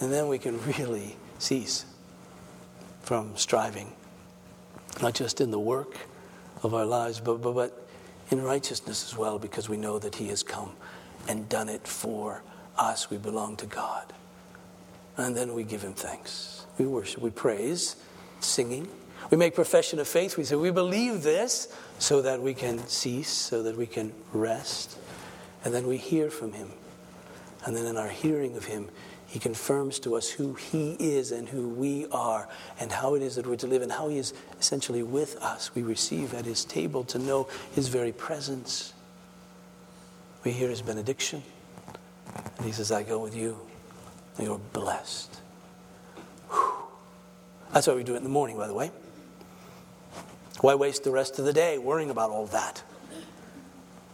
[0.00, 1.84] And then we can really cease
[3.10, 3.92] from striving,
[5.02, 5.96] not just in the work
[6.62, 7.88] of our lives, but, but, but
[8.30, 10.70] in righteousness as well, because we know that He has come
[11.26, 12.44] and done it for
[12.78, 13.10] us.
[13.10, 14.12] We belong to God.
[15.16, 16.64] And then we give Him thanks.
[16.78, 17.96] We worship, we praise,
[18.38, 18.86] singing.
[19.32, 20.36] We make profession of faith.
[20.36, 21.66] We say, We believe this
[21.98, 24.96] so that we can cease, so that we can rest.
[25.64, 26.70] And then we hear from Him.
[27.64, 28.88] And then in our hearing of Him,
[29.30, 32.48] He confirms to us who He is and who we are
[32.80, 35.72] and how it is that we're to live and how He is essentially with us.
[35.72, 38.92] We receive at His table to know His very presence.
[40.42, 41.44] We hear His benediction.
[42.56, 43.56] And He says, I go with you.
[44.36, 45.38] You're blessed.
[46.50, 46.72] Whew.
[47.72, 48.90] That's why we do it in the morning, by the way.
[50.60, 52.82] Why waste the rest of the day worrying about all that?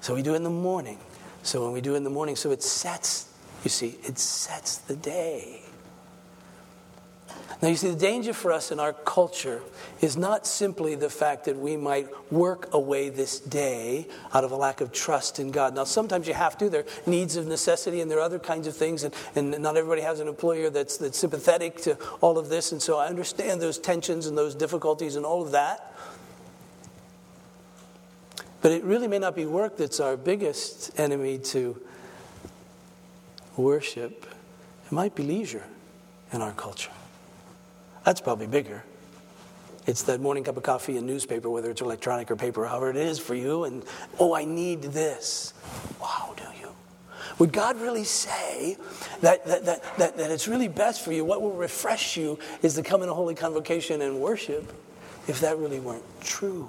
[0.03, 0.99] So we do it in the morning.
[1.43, 3.33] So when we do it in the morning, so it sets,
[3.65, 5.63] you see, it sets the day.
[7.63, 9.63] Now, you see, the danger for us in our culture
[10.03, 14.57] is not simply the fact that we might work away this day out of a
[14.57, 15.75] lack of trust in God.
[15.75, 16.69] Now, sometimes you have to.
[16.69, 19.79] There are needs of necessity, and there are other kinds of things, and, and not
[19.79, 22.73] everybody has an employer that's, that's sympathetic to all of this.
[22.73, 25.95] And so I understand those tensions and those difficulties and all of that.
[28.61, 31.81] But it really may not be work that's our biggest enemy to
[33.57, 34.27] worship.
[34.87, 35.65] It might be leisure
[36.33, 36.91] in our culture.
[38.05, 38.85] That's probably bigger.
[39.87, 42.97] It's that morning cup of coffee and newspaper, whether it's electronic or paper, however it
[42.97, 43.85] is for you, and
[44.19, 45.55] oh, I need this.
[46.01, 46.71] Wow, do you?
[47.39, 48.77] Would God really say
[49.21, 51.25] that, that, that, that, that it's really best for you?
[51.25, 54.73] What will refresh you is to come in a holy convocation and worship
[55.29, 56.69] if that really weren't true?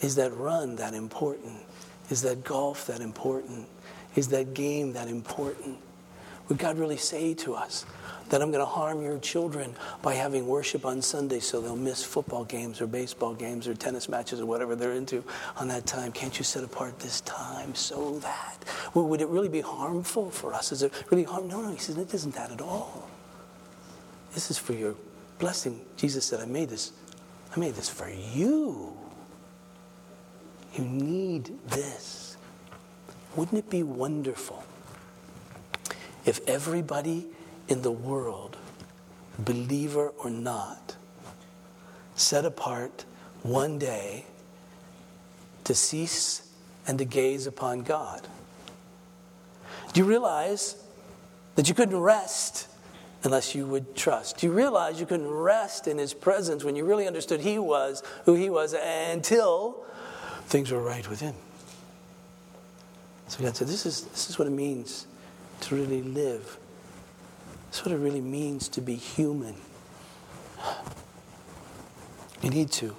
[0.00, 1.60] Is that run that important?
[2.10, 3.68] Is that golf that important?
[4.14, 5.78] Is that game that important?
[6.48, 7.86] Would God really say to us,
[8.32, 12.02] that I'm going to harm your children by having worship on Sunday so they'll miss
[12.02, 15.22] football games or baseball games or tennis matches or whatever they're into
[15.58, 16.12] on that time.
[16.12, 18.64] Can't you set apart this time so that?
[18.94, 20.72] Well, would it really be harmful for us?
[20.72, 21.46] Is it really harm?
[21.46, 21.72] No, no.
[21.72, 23.06] He says it isn't that at all.
[24.32, 24.94] This is for your
[25.38, 25.84] blessing.
[25.98, 26.92] Jesus said, I made this.
[27.54, 28.96] I made this for you.
[30.74, 32.21] You need this.
[33.36, 34.64] Wouldn't it be wonderful
[36.24, 37.26] if everybody
[37.68, 38.56] in the world,
[39.38, 40.96] believer or not,
[42.14, 43.04] set apart
[43.42, 44.24] one day
[45.64, 46.48] to cease
[46.86, 48.26] and to gaze upon God.
[49.92, 50.82] Do you realize
[51.54, 52.68] that you couldn't rest
[53.24, 54.38] unless you would trust?
[54.38, 58.02] Do you realize you couldn't rest in His presence when you really understood He was
[58.24, 59.84] who He was until
[60.46, 61.34] things were right with Him?
[63.28, 65.06] So God said, This is, this is what it means
[65.60, 66.58] to really live
[67.72, 69.54] that's what it really means to be human.
[72.42, 72.94] You need to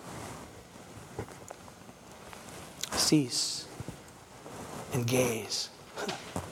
[2.93, 3.67] cease
[4.93, 5.69] and gaze.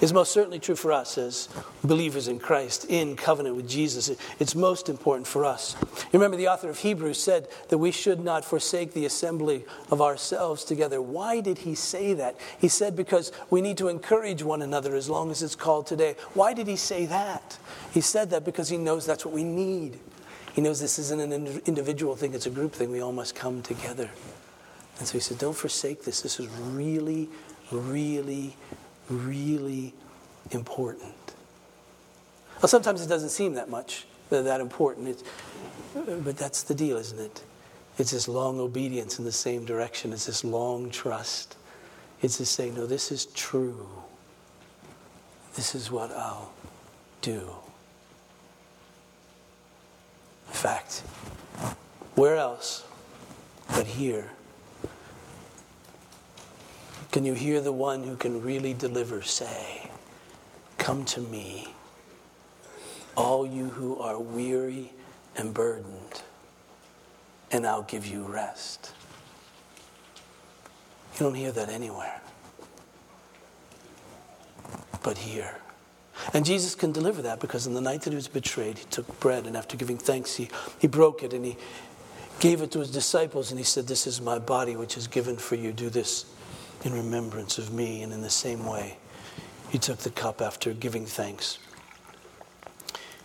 [0.00, 1.48] It's most certainly true for us as
[1.84, 4.10] believers in Christ, in covenant with Jesus.
[4.38, 5.76] It's most important for us.
[5.80, 10.00] You remember the author of Hebrews said that we should not forsake the assembly of
[10.00, 11.02] ourselves together.
[11.02, 12.36] Why did he say that?
[12.58, 16.16] He said because we need to encourage one another as long as it's called today.
[16.32, 17.58] Why did he say that?
[17.92, 19.98] He said that because he knows that's what we need.
[20.54, 22.90] He knows this isn't an individual thing, it's a group thing.
[22.90, 24.10] We all must come together.
[24.98, 26.20] And so he said, Don't forsake this.
[26.20, 27.28] This is really,
[27.70, 28.56] really,
[29.10, 29.94] really
[30.52, 31.14] important.
[32.60, 35.08] Well, sometimes it doesn't seem that much, uh, that important.
[35.08, 35.24] It's,
[35.94, 37.42] but that's the deal, isn't it?
[37.98, 40.12] It's this long obedience in the same direction.
[40.12, 41.56] It's this long trust.
[42.22, 43.88] It's to say, no, this is true.
[45.54, 46.52] This is what I'll
[47.22, 47.50] do.
[50.48, 51.02] In fact,
[52.14, 52.84] where else
[53.68, 54.30] but here
[57.10, 59.90] can you hear the one who can really deliver say,
[60.78, 61.74] Come to me,
[63.16, 64.92] all you who are weary
[65.36, 66.22] and burdened,
[67.52, 68.92] and I'll give you rest.
[71.14, 72.20] You don't hear that anywhere
[75.02, 75.56] but here.
[76.34, 79.20] And Jesus can deliver that because in the night that he was betrayed, he took
[79.20, 81.56] bread and after giving thanks, he, he broke it and he
[82.40, 85.36] gave it to his disciples and he said, This is my body which is given
[85.36, 85.72] for you.
[85.72, 86.26] Do this
[86.84, 88.02] in remembrance of me.
[88.02, 88.98] And in the same way,
[89.70, 91.58] he took the cup after giving thanks.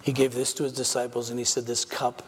[0.02, 2.22] He gave this to his disciples and he said, This cup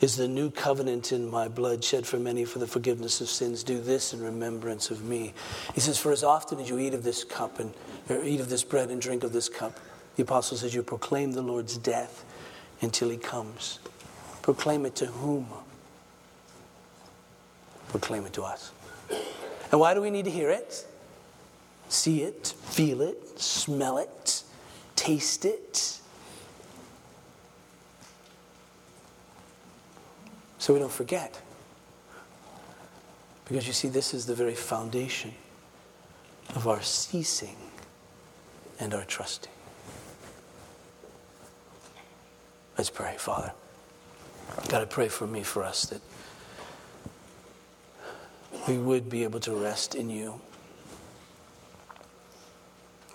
[0.00, 3.62] is the new covenant in my blood shed for many for the forgiveness of sins.
[3.62, 5.34] Do this in remembrance of me.
[5.74, 7.74] He says, For as often as you eat of this cup and
[8.24, 9.78] eat of this bread and drink of this cup,
[10.16, 12.24] the apostle says, You proclaim the Lord's death
[12.80, 13.80] until he comes.
[14.40, 15.48] Proclaim it to whom?
[17.88, 18.72] proclaim it to us.
[19.70, 20.86] And why do we need to hear it?
[21.88, 24.42] See it, feel it, smell it,
[24.96, 25.98] taste it.
[30.58, 31.40] So we don't forget.
[33.46, 35.32] Because you see, this is the very foundation
[36.54, 37.56] of our ceasing
[38.78, 39.52] and our trusting.
[42.76, 43.52] Let's pray, Father.
[44.68, 46.00] God, I pray for me, for us, that
[48.68, 50.40] we would be able to rest in you.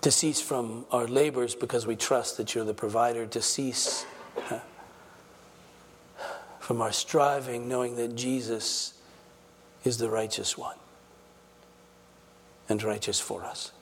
[0.00, 4.04] To cease from our labors because we trust that you're the provider, to cease
[6.60, 8.94] from our striving, knowing that Jesus
[9.84, 10.76] is the righteous one
[12.68, 13.72] and righteous for us.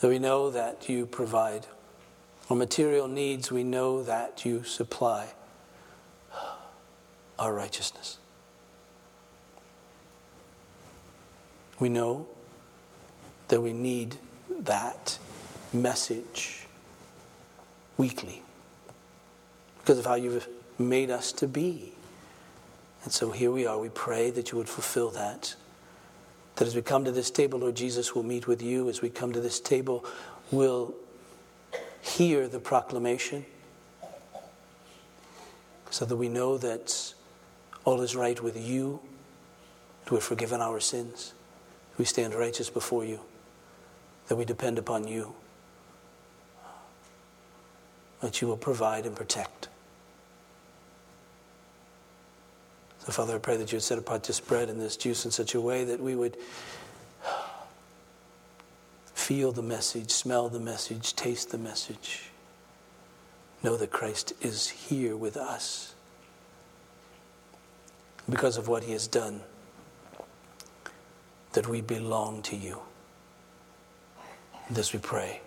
[0.00, 1.66] That we know that you provide
[2.48, 5.28] our material needs, we know that you supply
[7.38, 8.18] our righteousness.
[11.78, 12.26] We know
[13.48, 14.16] that we need
[14.60, 15.18] that
[15.72, 16.66] message
[17.96, 18.42] weekly
[19.78, 20.48] because of how you've
[20.78, 21.92] made us to be.
[23.04, 23.78] And so here we are.
[23.78, 25.54] We pray that you would fulfill that.
[26.56, 28.88] That as we come to this table, Lord Jesus, we'll meet with you.
[28.88, 30.04] As we come to this table,
[30.50, 30.94] we'll
[32.00, 33.44] hear the proclamation
[35.90, 37.14] so that we know that
[37.84, 39.00] all is right with you,
[40.04, 41.32] that we're forgiven our sins,
[41.98, 43.20] we stand righteous before you,
[44.28, 45.34] that we depend upon you,
[48.20, 49.68] that you will provide and protect.
[53.00, 55.30] So, Father, I pray that you would set apart this bread and this juice in
[55.30, 56.36] such a way that we would
[59.14, 62.30] feel the message, smell the message, taste the message,
[63.62, 65.94] know that Christ is here with us
[68.28, 69.40] because of what he has done,
[71.56, 72.78] that we belong to you.
[74.70, 75.40] This we pray.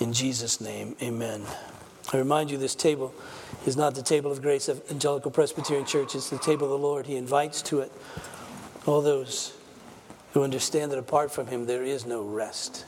[0.00, 1.44] In Jesus' name, amen.
[2.12, 3.14] I remind you, this table
[3.64, 6.78] is not the table of grace of Evangelical Presbyterian Church, it's the table of the
[6.78, 7.06] Lord.
[7.06, 7.92] He invites to it
[8.86, 9.56] all those
[10.32, 12.84] who understand that apart from Him there is no rest.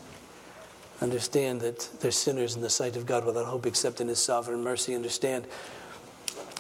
[1.01, 4.65] Understand that they're sinners in the sight of God without hope except in His sovereign
[4.65, 4.97] mercy.
[4.97, 5.47] Understand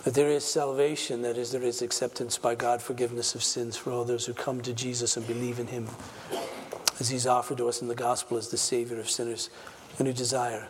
[0.04, 3.92] that there is salvation, that is, there is acceptance by God, forgiveness of sins for
[3.92, 5.88] all those who come to Jesus and believe in Him
[6.98, 9.48] as He's offered to us in the gospel as the Savior of sinners
[9.98, 10.68] and who desire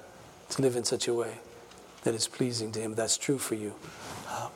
[0.51, 1.39] to live in such a way
[2.05, 2.95] that is pleasing to Him.
[2.95, 3.75] That's true for you.
[4.29, 4.49] Uh,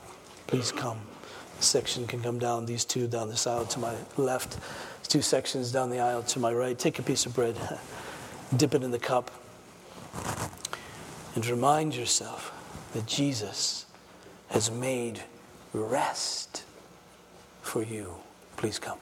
[0.47, 0.99] please come.
[1.57, 4.59] This section can come down, these two down this aisle to my left,
[5.09, 6.79] two sections down the aisle to my right.
[6.79, 7.57] Take a piece of bread,
[8.57, 9.31] dip it in the cup,
[11.35, 12.53] and remind yourself
[12.93, 13.86] that Jesus
[14.57, 15.23] has made
[15.75, 16.65] rest
[17.61, 18.15] for you.
[18.57, 18.97] Please come.